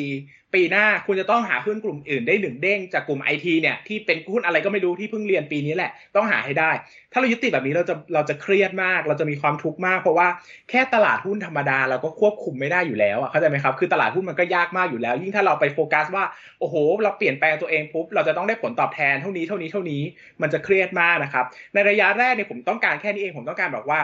[0.55, 6.71] ปีหน้าคุณจะต้องหาหุ้นกลุ่มอื่นได้หนึ่งเด้งจากกลุ่มไอทีเนี่ยที่เป็นหุ้นอะไรก็ไม่รู้ที่เพิ่งเรียนปีนี้แหละ ต้องหาให้ได้
[7.13, 10.29] ถ้าเรายึดติดแบบนี้เราจะเราจะเครียดมาก เราจะมีความทุกข์มาก เพราะว่า
[10.71, 16.25] แค่ตลาดหุ้นธรรมดาเราก็ควบคุมไม่ได้อยู่แล้วอะเข้าใจไหมครับคือตลาดหุ้นมันก็ยากมากอยู่แล้ว ยิ่งถ้าเราไปโฟกัสว่า
[16.61, 20.03] โอ้โห เราเปลี่ยนแปลงตัวเองปุ๊บเราจะต้องได้ผลตอบแทนเท่านี้เท่านี้เท่านี้
[20.43, 24.01] มันจะเครียดมากนะครับในระยะแรกเนี่ยผมต้องการแค่นี้เองผมต้องการบอกว่า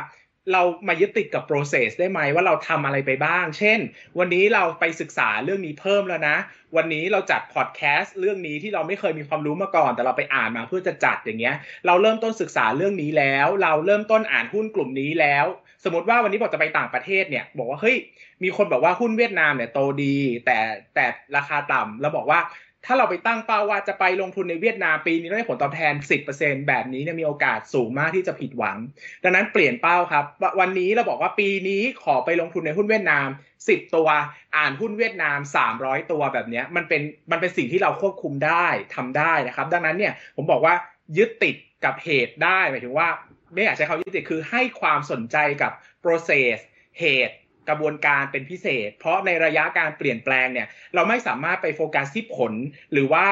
[0.53, 3.79] เรามายึดติดกับ process ได้ไหมว่าเราทำอะไรไปบ้าง เช่น
[4.19, 6.37] วันนี้เราไปศึกษาเรื่องนี้เพิ่มแล้วนะ
[6.77, 11.55] วันนี้เราจัดพอดแคสต์เรื่องนี้ที่เราไม่เคยมีความรู้มาก่อน แต่เราไปอ่านมาเพื่อจะจัดอย่างเงี้ย
[11.87, 15.47] เราเริ่มต้นศึกษาเรื่องนี้แล้ว เราเริ่มต้นอ่านหุ้นกลุ่มนี้แล้ว
[15.85, 17.97] สมมติว่าวันนี้บอกจะไปต่างประเทศเนี่ย บอกว่าเฮ้ย
[18.43, 20.59] มีคนบอกว่าหุ้นเวียดนามเนี่ยโตดี แต่
[20.95, 22.41] แต่ราคาต่ำแล้วบอกว่า
[22.87, 25.95] ถ้าเราไปตั้งเป้าว่าจะไปลงทุนในเวียดนามปีนี้ได้ผลตอบแทน
[26.31, 28.79] 10%แบบนี้เนี่ยมีโอกาสสูงมากที่จะผิดหวัง
[29.25, 30.25] ดังนั้นเปลี่ยนเป้าครับ
[30.61, 33.29] วันนี้เราบอกว่าปีนี้ขอไปลงทุนในหุ้นเวียดนาม
[33.61, 34.09] 10 ตัว
[34.57, 35.39] อ่านหุ้นเวียดนาม
[35.75, 40.75] 300 ตัวแบบนี้มันเป็นมันเป็นสิ่งที่เราควบคุมได้ทำได้นะครับ ดังนั้นเนี่ยผมบอกว่า
[41.17, 43.09] ยึดติดกับเหตุได้หมายถึงว่า
[43.55, 45.73] ไม่อยากใช้คำยึดติดคือให้ความสนใจกับ
[46.05, 46.57] process
[47.01, 47.35] เหตุ
[47.69, 52.53] กระบวนการเป็นพิเศษ เพราะในระยะการเปลี่ยนแปลงเนี่ย เราไม่สามารถไปโฟกัสที่ผล
[52.93, 53.27] หรือว่า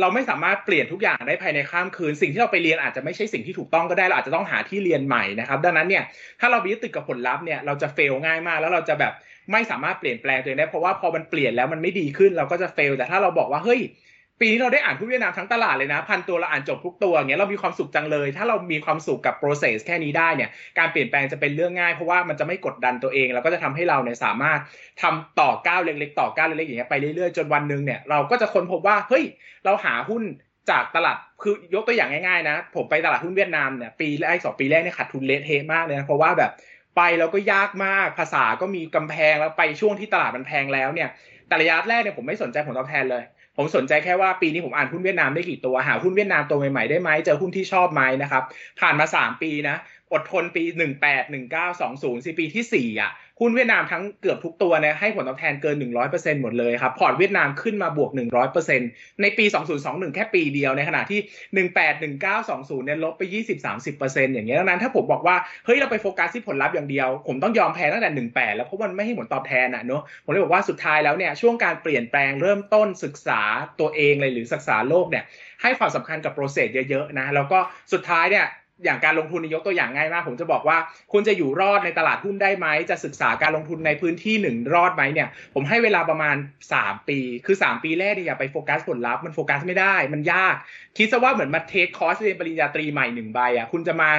[0.00, 6.04] เราไม่สามารถเปลี่ยนทุกอย่างได้ภายในข้ามคืน สิ่งที่เราไปเรียนอาจจะไม่ใช่สิ่งที่ถูกต้องก็ได้เราอาจจะต้องหาที่เรียนใหม่นะครับดังนั้นเนี่ย
[6.40, 9.12] ถ้าเรายึดติดกับผลลัพธ์เนี่ยเราจะเฟลง่ายมาก แล้วเราจะแบบ
[9.52, 13.80] ไม่สามารถเปลี่ยนแปลงตัวเองได้เพราะว่าพอมันเปลี่ยนแล้วมันไม่ดีขึ้นเราก็จะเฟลแต่ถ้าเราบอกว่าเฮ้ย
[14.40, 24.60] ปีนี้เราได้อ่านหุ้นเวียดนามทั้งตลาดเลยนะ พันตัวเราอ่านจบทุกตัวเงี้ยเรามีความสุขจังเลย ถ้าเรามีความสุขกับ process แค่นี้ได้เนี่ยการเปลี่ยนแปลงจะเป็นเรื่องง่ายเพราะว่ามันจะไม่กดดันตัวเอง แล้วก็จะทำให้เราเนี่ยสามารถ
[25.02, 29.24] ทำต่อก้าวเล็กๆ ต่อก้าวเล็กๆอย่างเงี้ยไปเรื่อยๆจนวันหนึ่งเนี่ยเราก็จะค้นพบว่าเฮ้ย
[29.64, 30.22] เราหาหุ้น
[30.70, 36.50] จากตลาดคือยกตัวอย่างง่ายๆนะ ผมไปตลาดหุ้นเวียดนามเนี่ยปีแรกสองปีแรกเนี่ยขาดทุนเละเทะมากเลยนะเพราะว่าแบบ
[36.96, 41.08] ไปแล้วก็ยากมากภาษาก็มีกำแพงแล้วไปช่วงที่ตลาดมันแพงแล้วเนี่ย
[41.48, 43.22] แต่ระยะแรกเนี่ยผมไม่สนใจผลตอบแทนเลย
[43.60, 48.42] ผมสนใจแค่ว่าปีนี้ผมอ่านหุ้นเวียดนามได้กี่ตัว หาหุ้นเวียดนามตัวใหม่ๆได้ไหมเจอหุ้นที่ชอบไหมนะครับ
[48.80, 49.76] ผ่านมา 3 ปีนะ
[50.12, 50.74] อดทนปี 18
[51.34, 55.76] 19 20 สิปีที่4อะ หุ้นเวียดนามทั้งเกือบทุกตัวเนี่ยให้ผลตอบแทนเกิน
[56.08, 58.10] 100%หมดเลยครับ พอร์ตเวียดนามขึ้นมาบวก
[58.66, 59.44] 100%ในปี
[59.80, 61.20] 2021 แค่ปีเดียวในขณะที่
[61.54, 63.22] 18 19 20 เนี่ยลบไป
[63.78, 73.40] 20-30%อย่างเงี้ยดังนั้นถ้าผมบอกว่า เฮ้ย เราไปโฟกัสที่ผลลัพธ์อย่างเดียว ผมต้องยอมแพ้ตั้งแต่ 18 แล้วเพราะมันไม่ให้ผลตอบแทนอะเนาะผมเลยบอกว่าสุดท้ายแล้วเนี่ยช่วงการเปลี่ยนแปลงเริ่มต้นศึกษา
[73.80, 75.24] ตัวเองเลยหรือศึกษาโลกเนี่ย
[75.62, 77.58] ให้ความสำคัญกับโปรเซสเยอะๆนะแล้วก็
[77.92, 78.46] สุดท้ายเนี่ย
[78.84, 80.78] อย่างการลงทุนยกตัวอย่างง่ายมาก ผมจะบอกว่า
[81.12, 86.36] คุณจะอยู่รอดในตลาดหุ้นได้ไหม จะศึกษาการลงทุนในพื้นที่หนึ่งรอดไหมเนี่ย ผมให้เวลาประมาณ
[86.72, 90.54] 3 ปี คือ 3 ปีแรกเนี่ยอย่าไปโฟกัสผลลัพธ์มันโฟกัสไม่ได้ มันยาก
[90.96, 94.10] คิดซะว่าเหมือนมาเทคคอร์สเรียนปริญญาตรีใหม่หนึ่งใบอะคุณจะมา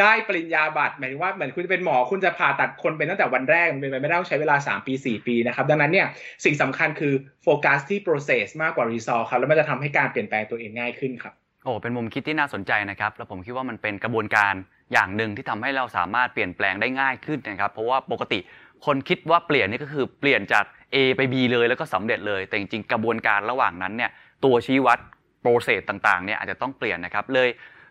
[0.00, 6.06] ได้ปริญญาบัตรหมายถึงว่าเหมือนคุณจะเป็นหมอคุณจะผ่าตัดคนเป็นตั้งแต่วันแรกมันเป็นไปไม่ได้ต้องใช้เวลา 3 ปี 4 ปีนะครับ ดังนั้นเนี่ย
[6.44, 14.54] สิ่งสำคัญคือโฟกัสที่ process มากกว่า result ครับแล้วมันจะทำให้การเปลี่ยนแปลงตัวเองง่ายขึ้นครับ โอ้เป็นมุมคิดที่น่าสนใจนะครับ แล้วผมคิดว่ามันเป็นกระบวนการ
[14.92, 18.38] อย่างหนึ่งที่ทำให้เราสามารถเปลี่ยนแปลงได้ง่ายขึ้นนะครับ เพราะว่าปกติ
[18.86, 24.10] คนคิดว่าเปลี่ยนนี่ก็คือเปลี่ยนจาก A ไป B เลยแล้วก็สำเร็จเลย แต่จริงๆกระบวนการระหว่างนั้นเนี่ย
[24.44, 24.98] ตัวชี้วัด
[25.40, 27.48] โปรเซสต่างๆเนี่ยอาจจะต้องเปลี่ยนนะครับเลย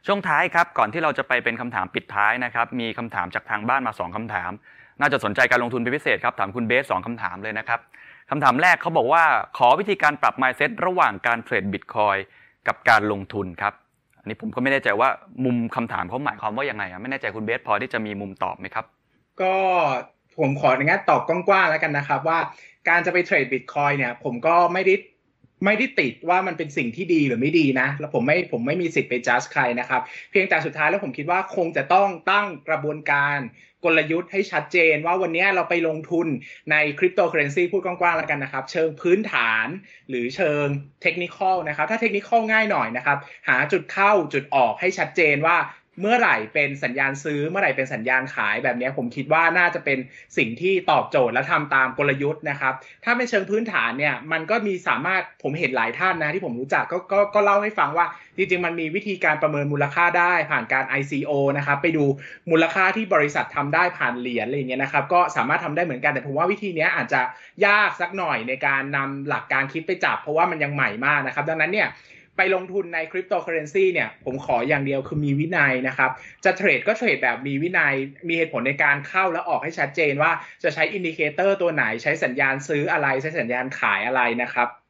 [0.08, 4.52] ช่วงท้ายครับก่อนที่เราจะไปเป็นคำถามปิดท้ายนะครับมีคำถามจากทางบ้านมา 2คำถาม
[5.00, 7.80] น่าจะสนใจการลงทุนเป็นพิเศษครับถามคุณเบสสองคำถามเลยนะครับ
[8.30, 9.24] คำถามแรกเขาบอกว่า
[9.58, 12.18] ขอวิธีการปรับ mindset ระหว่างการเทรดบิตคอย
[12.68, 13.74] กับการลงทุนครับ
[14.20, 15.10] อันนี้ผมก็ไม่แน่ใจว่า
[15.46, 18.86] มุมคำถามเขาหมายความว่ายังไงอะไม่แน่ใจคุณเบสพอที่จะมีมุมตอบไหมครับ
[19.42, 19.54] ก็
[20.40, 22.40] ผมขอในงั้นตอบกว้างๆแล้วกันนะครับ ว่า
[22.90, 24.94] การจะไปเทรดบิตคอยน์เนี่ย ผมก็ไม่ได้
[25.66, 30.02] ไม่ได้ติดว่ามันเป็นสิ่งที่ดีหรือไม่ดีนะ แล้วผมไม่ผมไม่มีสิทธิ์ไปจัดใครนะครับ
[30.32, 33.38] เพียงแต่สุดท้ายแล้วผมคิดว่าคงจะต้องตั้งกระบวนการ
[33.86, 36.28] กลยุทธ์ให้ชัดเจนว่าวันนี้เราไปลงทุน
[36.72, 39.68] ในคริปโตเคอเรนซีพูดกว้างๆแล้วกันนะครับ เชิงพื้นฐาน
[40.10, 40.66] หรือเชิง
[41.02, 43.18] เทคนิคนะครับ ถ้าเทคนิคง่ายหน่อยนะครับ
[43.48, 45.58] หาจุดเข้าจุดออกให้ชัดเจนว่า
[46.00, 49.98] เมื่อไหร่เป็นสัญญาณซื้อเมื่อไหร่เป็นสัญญาณขายแบบนี้ผมคิดว่าน่าจะเป็น
[50.38, 52.74] สิ่งที่ตอบโจทย์และทำตามกลยุทธ์นะครับ
[53.04, 58.06] ถ้าเป็นเชิงพื้นฐานเนี่ยมันก็มีสามารถผมเห็นหลายท่านนะที่ผมรู้จักก็ก็ก็เล่าให้ฟังว่า
[58.38, 62.06] จริงๆ มันมีวิธีการประเมินมูลค่าได้ผ่านการ ICO นะครับไปดู
[62.52, 67.22] มูลค่าที่บริษัททำได้ผ่านเหรียญอะไรอย่างเงี้ยนะครับก็สามารถทำได้เหมือนกันแต่ผมว่าวิธีนี้อาจจะ
[67.66, 71.88] ยากสักหน่อยในการนำหลักการคิดไปจับ เพราะว่ามันยังใหม่มากนะครับ ดังนั้นเนี่ย
[72.38, 76.12] ไปลงทุนในคริปโตเคอเรนซีเนี่ยผมขออย่างเดียวคือมีวินัยนะครับ
[76.46, 77.94] จะเทรดก็เทรดแบบมีวินัย
[78.28, 80.32] มีเหตุผลในการเข้าและออกให้ชัดเจนว่า
[80.64, 84.81] จะใช้ indicator ตัวไหนใช้สัญญาณซื้ออะไรใช้สัญญาณขายอะไรนะครับ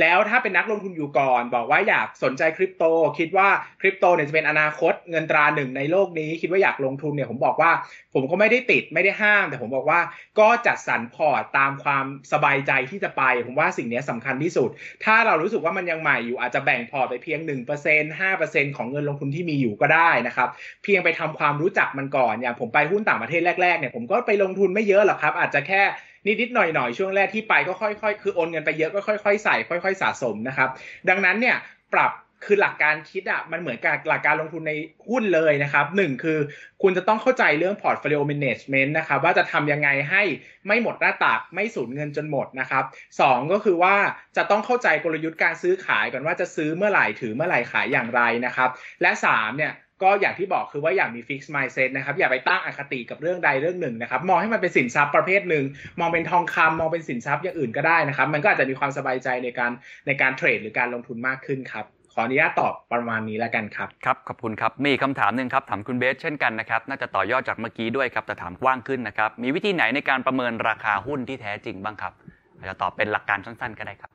[0.00, 2.84] แล้วถ้าเป็นนักลงทุนอยู่ก่อน บอกว่าอยากสนใจคริปโต
[3.18, 3.48] คิดว่า
[3.80, 7.70] คริปโตเนี่ยจะเป็นอนาคตเงินตราหนึ่งในโลกนี้ คิดว่าอยากลงทุนเนี่ยผมบอกว่า
[8.14, 10.00] ผมก็ไม่ได้ติดไม่ได้ห้าม แต่ผมบอกว่า
[10.38, 14.70] ก็จัดสรรพอร์ตตามความสบายใจที่จะไป ผมว่าสิ่งนี้สำคัญที่สุด
[15.04, 17.40] ถ้าเรารู้สึกว่ามันยังใหม่อยู่อาจจะแบ่งพอร์ตไปเพียง
[17.80, 20.48] 1% 5%ของเงินลงทุนที่มีอยู่ก็ได้นะครับ
[20.82, 25.82] เพียงไปทำความรู้จักมันก่อนอย่างผมไปหุ้นต่างประเทศแรกๆเนี่ยผมก็ไปลงทุนไม่เยอะหรอกครับ อาจจะแค่
[26.26, 30.68] นิดๆหน่อยๆช่วงแรกที่ไปก็ค่อยๆ คือโอนเงินไปเยอะก็ค่อยๆใส่ค่อยๆสะสมนะครับ
[31.08, 31.56] ดังนั้นเนี่ย
[31.94, 32.12] ปรับ
[32.48, 34.72] คือหลักการคิดอะมันเหมือนกับหลักการลงทุนใน
[35.08, 36.38] หุ้นเลยนะครับหนึ่งคือ
[36.82, 40.22] คุณจะต้องเข้าใจเรื่อง portfolio management นะครับว่าจะทำยังไงให้
[40.66, 42.84] ไม่หมดหน้าตักไม่สูญเงินจนหมดนะครับ
[43.20, 43.96] สองก็คือว่า
[44.36, 48.70] จะต้องเข้าใจกลยุทธ์การซื้อขายก่อนว่าจะซื้อเมื่อไหร่ถือเมื่อไหร่ขายอย่างไรนะครับ
[49.02, 49.72] และสามเนี่ย
[50.02, 55.64] ก็อย่างที่บอกคือว่าอย่ามี fixed mindset นะครับอย่าไปตั้งอคติกับเรื่องใดเรื่องหนึ่งนะครับมองให้มันเป็นสินทรัพย์ประเภทหนึ่ง
[56.00, 59.70] มองเป็นทองคำมองเป็นสินทรัพย์อย่างอื่นก็ได้นะครับ มันก็อาจจะมีความสบายใจในการ
[60.06, 72.12] ในการเทรดหรือการลงทุนมากขึ้นครับขออนุญาตตอบประมาณนี้แล้วกันครับครับขอบคุณครับมีคำถามหนึ่งครับถามคุณเบสเช่นกันนะครับน่าจะต่อยอดจากเมื่อกี้ด้วยครับแต่ถามกว้างขึ้นนะครับมีวิธีไหนในการประเมินราคาหุ้นที่แท้จริงบ้างครับ
[72.58, 74.10] อาจจะตอบเป็นหลักการสั้นๆ ก็ได้ครับ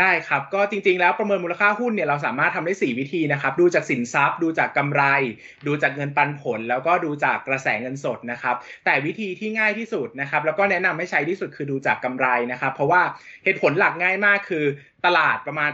[0.00, 5.02] ได้ครับ ก็จริงๆ แล้วประเมินมูลค่าหุ้นเนี่ยเราสามารถทำได้ 4 วิธีนะครับ ดูจากสินทรัพย์ ดูจากกำไร
[5.66, 13.02] ดูจากเงินปันผล แล้วก็ดูจากกระแสเงินสดนะครับ แต่วิธีที่ง่ายที่สุดนะครับ แล้วก็แนะนำให้ใช้ที่สุดคือดูจากกำไรนะครับ เพราะว่า
[13.44, 14.64] เหตุผลหลักง่ายมากคือ
[15.06, 15.70] ตลาดประมาณ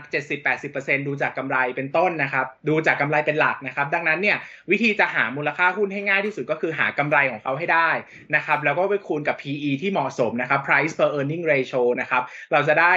[0.53, 4.37] 70-80%ดูจากกำไรเป็นต้นนะครับ ดูจากกำไรเป็นหลักนะครับ ดังนั้นเนี่ย
[4.71, 7.91] วิธีจะหามูลค่าหุ้นให้ง่ายที่สุดก็คือหากำไรของเขาให้ได้
[8.35, 12.95] นะครับ แล้วก็ไปคูณกับ PE ที่เหมาะสมนะครับ price per earning ratio นะครับ เราจะได้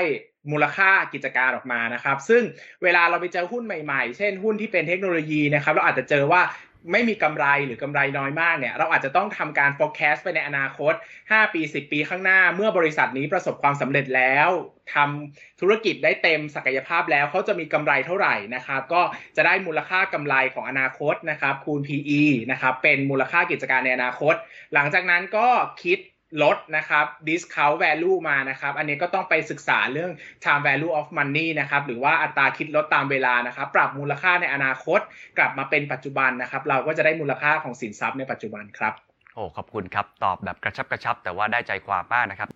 [0.52, 2.44] มูลค่ากิจการออกมานะครับ ซึ่ง
[2.84, 6.44] เวลาเราไปเจอหุ้นใหม่ๆ เช่นหุ้นที่เป็นเทคโนโลยีนะครับเราอาจจะเจอว่า
[6.92, 14.50] ไม่มีกำไรหรือกำไรน้อยมากเนี่ยเราอาจจะต้องทำการ forecast ไปในอนาคต 5 ปี 10 ปีข้างหน้า เมื่อบริษัทนี้ประสบความสำเร็จแล้ว
[14.94, 19.02] ทำธุรกิจได้เต็มศักยภาพแล้วเขาจะมีกำไรเท่าไหร่นะครับก็
[19.36, 24.36] จะได้มูลค่ากำไรของอนาคตนะครับคูณ PE นะครับเป็นมูลค่ากิจการในอนาคต
[24.74, 25.48] หลังจากนั้นก็
[25.84, 25.98] คิด
[26.44, 30.12] ลดนะครับ discount value มานะครับ อันนี้ก็ต้องไปศึกษาเรื่อง
[30.44, 35.00] time value of money นะครับ หรือว่าอัตราคิดลดตามเวลานะครับ ปรับมูลค่าในอนาคต
[35.38, 38.94] กลับมาเป็นปัจจุบันนะครับ เราก็จะได้มูลค่าของสินทรัพย์ในปัจจุบันครับ
[39.34, 42.50] โอ้ขอบคุณครับ ตอบแบบกระชับกระชับ แต่ว่าได้ใจความมากนะครับ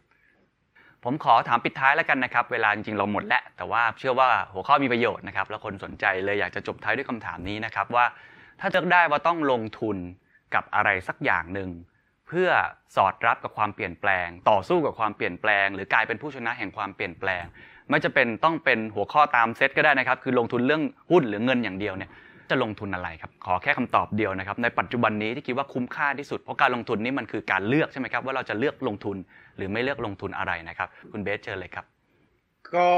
[1.04, 8.06] ผมขอถามปิดท้ายแล้วกันนะครับ เวลาจริงๆเราหมดแล้ว แต่ว่าเชื่อว่าหัวข้อมีประโยชน์นะครับ แล้วคนสนใจเลยอยากจะจบท้ายด้วยคำถามนี้นะครับว่า
[8.60, 9.98] ถ้าเลือกได้ว่าต้องลงทุน
[10.54, 11.70] กับอะไรสักอย่างหนึ่ง
[12.28, 12.50] เพื่อ
[12.96, 17.44] สอดรับกับความเปลี่ยนแปลง ต่อสู้กับความเปลี่ยนแปลง หรือกลายเป็นผู้ชนะแห่งความเปลี่ยนแปลง
[17.90, 22.10] ไม่จะเป็นต้องเป็นหัวข้อตามเซตก็ได้นะครับ คือลงทุนเรื่องหุ้นหรือเงินอย่างเดียวเนี่ย
[22.50, 29.18] จะลงทุนอะไรครับ ขอแค่คำตอบเดียวนะครับ ในปัจจุบันนี้ที่คิดว่าคุ้มค่าที่สุด เพราะการลงทุนนี้มันคือการเลือกใช่ไหมครับ ว่าเราจะเลือกลงทุน
[29.58, 31.86] หรือไม่เลือกลงทุนอะไรนะครับ คุณเบสเชิญเลยครับ
[32.76, 32.90] ก็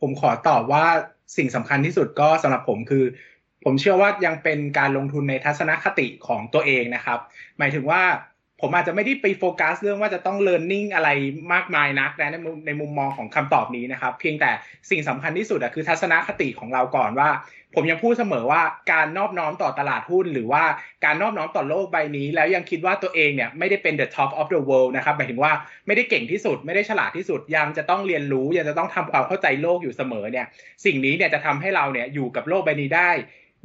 [0.00, 0.84] ผมขอตอบว่า
[1.36, 3.04] สิ่งสำคัญที่สุดก็สำหรับผมคือ
[3.64, 7.18] ผมเชื่อว่ายังเป็นการลงทุนในทัศนคติของตัวเองนะครับ
[7.58, 8.02] หมายถึงว่า
[8.64, 11.10] ผมอาจจะไม่ได้ไปโฟกัสเรื่องว่าจะต้องเรียนรู้อะไร
[11.52, 14.50] มากมายนักนะในมุมในมุมมองของคำตอบนี้นะครับ เพียงแต่
[14.90, 17.30] สิ่งสำคัญที่สุดอะคือทัศนคติของเราก่อนว่า
[17.74, 20.64] ผมยังพูดเสมอว่าการนอบน้อมต่อตลาดหุ้น หรือว่า
[21.04, 25.52] การนอบน้อมต่อโลกใบนี้ แล้วยังคิดว่าตัวเองเนี่ยไม่ได้เป็น the top of the world นะครับหมายถึงว่า
[25.86, 30.46] ไม่ได้เก่งที่สุด ไม่ได้ฉลาดที่สุดยังจะต้องเรียนรู้ยังจะต้องทำความเข้าใจโลกอยู่เสมอเนี่ย
[30.84, 33.10] สิ่งนี้เนี่ยจะทำให้เราเนี่ยอยู่กับโลกใบนี้ได้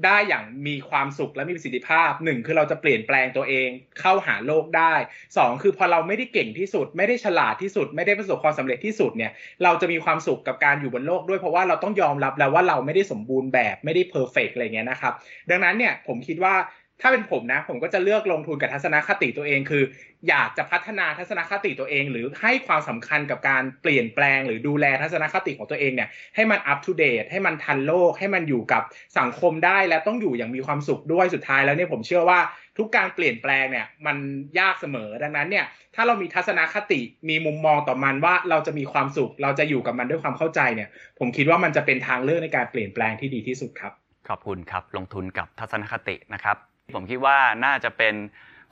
[0.06, 3.70] ได้อย่างมีความสุขและมีประสิทธิภาพหนึ่งคือเราจะเปลี่ยนแปลงตัวเอง
[4.00, 4.94] เข้าหาโลกได้
[5.38, 9.32] สองคือพอเราไม่ได้เก่งที่สุด ไม่ได้ฉลาดที่สุด ไม่ได้ประสบความสำเร็จที่สุดเนี่ย
[9.64, 15.14] เราจะมีความสุขกับการอยู่บนโลกด้วยเพราะว่าเราต้องยอมรับแล้วว่าเราไม่ได้สมบูรณ์แบบไม่ได้เพอร์เฟกอะไรเงี้ยนะครับ
[15.50, 16.56] ดังนั้นเนี่ยผมคิดว่า
[17.02, 19.84] ถ้าเป็นผมนะ ผมก็จะเลือกลงทุนกับทัศนคติตัวเอง คือ
[20.30, 28.84] อยากจะพัฒนาทัศนคติตัวเอง หรือให้ความสำคัญกับการเปลี่ยนแปลง หรือดูแลทัศนคติของตัวเองเนี่ยให้มันอัปทูเดตให้มันทันโลก ให้มันอยู่กับ
[29.20, 32.40] สังคมได้และต้องอยู่อย่างมีความสุขด้วยสุดท้ายแล้วเนี่ยผมเชื่อว่า
[32.78, 34.18] ทุกการเปลี่ยนแปลงเนี่ยมัน
[34.60, 40.90] ยากเสมอดังนั้นเนี่ยถ้าเรามีทัศนคติมีมุมมองต่อมันว่าเราจะมีความสุข เราจะอยู่กับมันด้วยความเข้าใจเนี่ย
[41.20, 43.94] ผมคิดว่ามันจะเป็นทางเลือกในการเปลี่ยนแปลงที่ดีที่สุดครับ
[44.30, 46.58] ขอบคุณครับลงทุนกับทัศนคตินะครับ
[46.96, 48.16] ผมคิดว่าน่าจะเป็น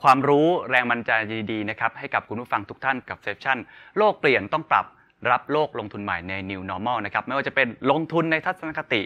[0.02, 1.10] ความรู้แรงบันดาลใจ
[1.52, 3.58] ดีๆนะครับให้กับคุณผู้ฟังทุกท่านกับเซสชั่น
[3.98, 4.86] โลกเปลี่ยนต้องปรับ
[5.30, 9.02] รับโลกลงทุนใหม่ใน New Normal นะครับไม่ว่าจะเป็นลงทุนในทัศนคติ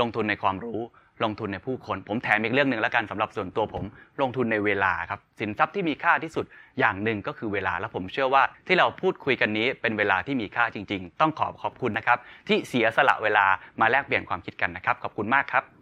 [0.00, 0.80] ลงทุนในความรู้
[1.24, 3.84] ลงทุนในผู้คน ผมแถมอีกเรื่องหนึ่งแล้วกันสำหรับส่วนตัวผม
[4.20, 6.44] ลงทุนในเวลาครับสินทรัพย์ที่มีค่าที่สุด
[6.78, 13.46] อย่างหนึ่งก็คือเวลาและผมเชื่อว่าที่เราพูดคุยกันนี้เป็นเวลาที่มีค่าจริง ๆ ต้องขอขอบคุณนะครับที่เสียสละเวลา
[13.80, 15.81] มาแลกเปลี่ยนความคิดกันนะครับขอบคุณมากครับ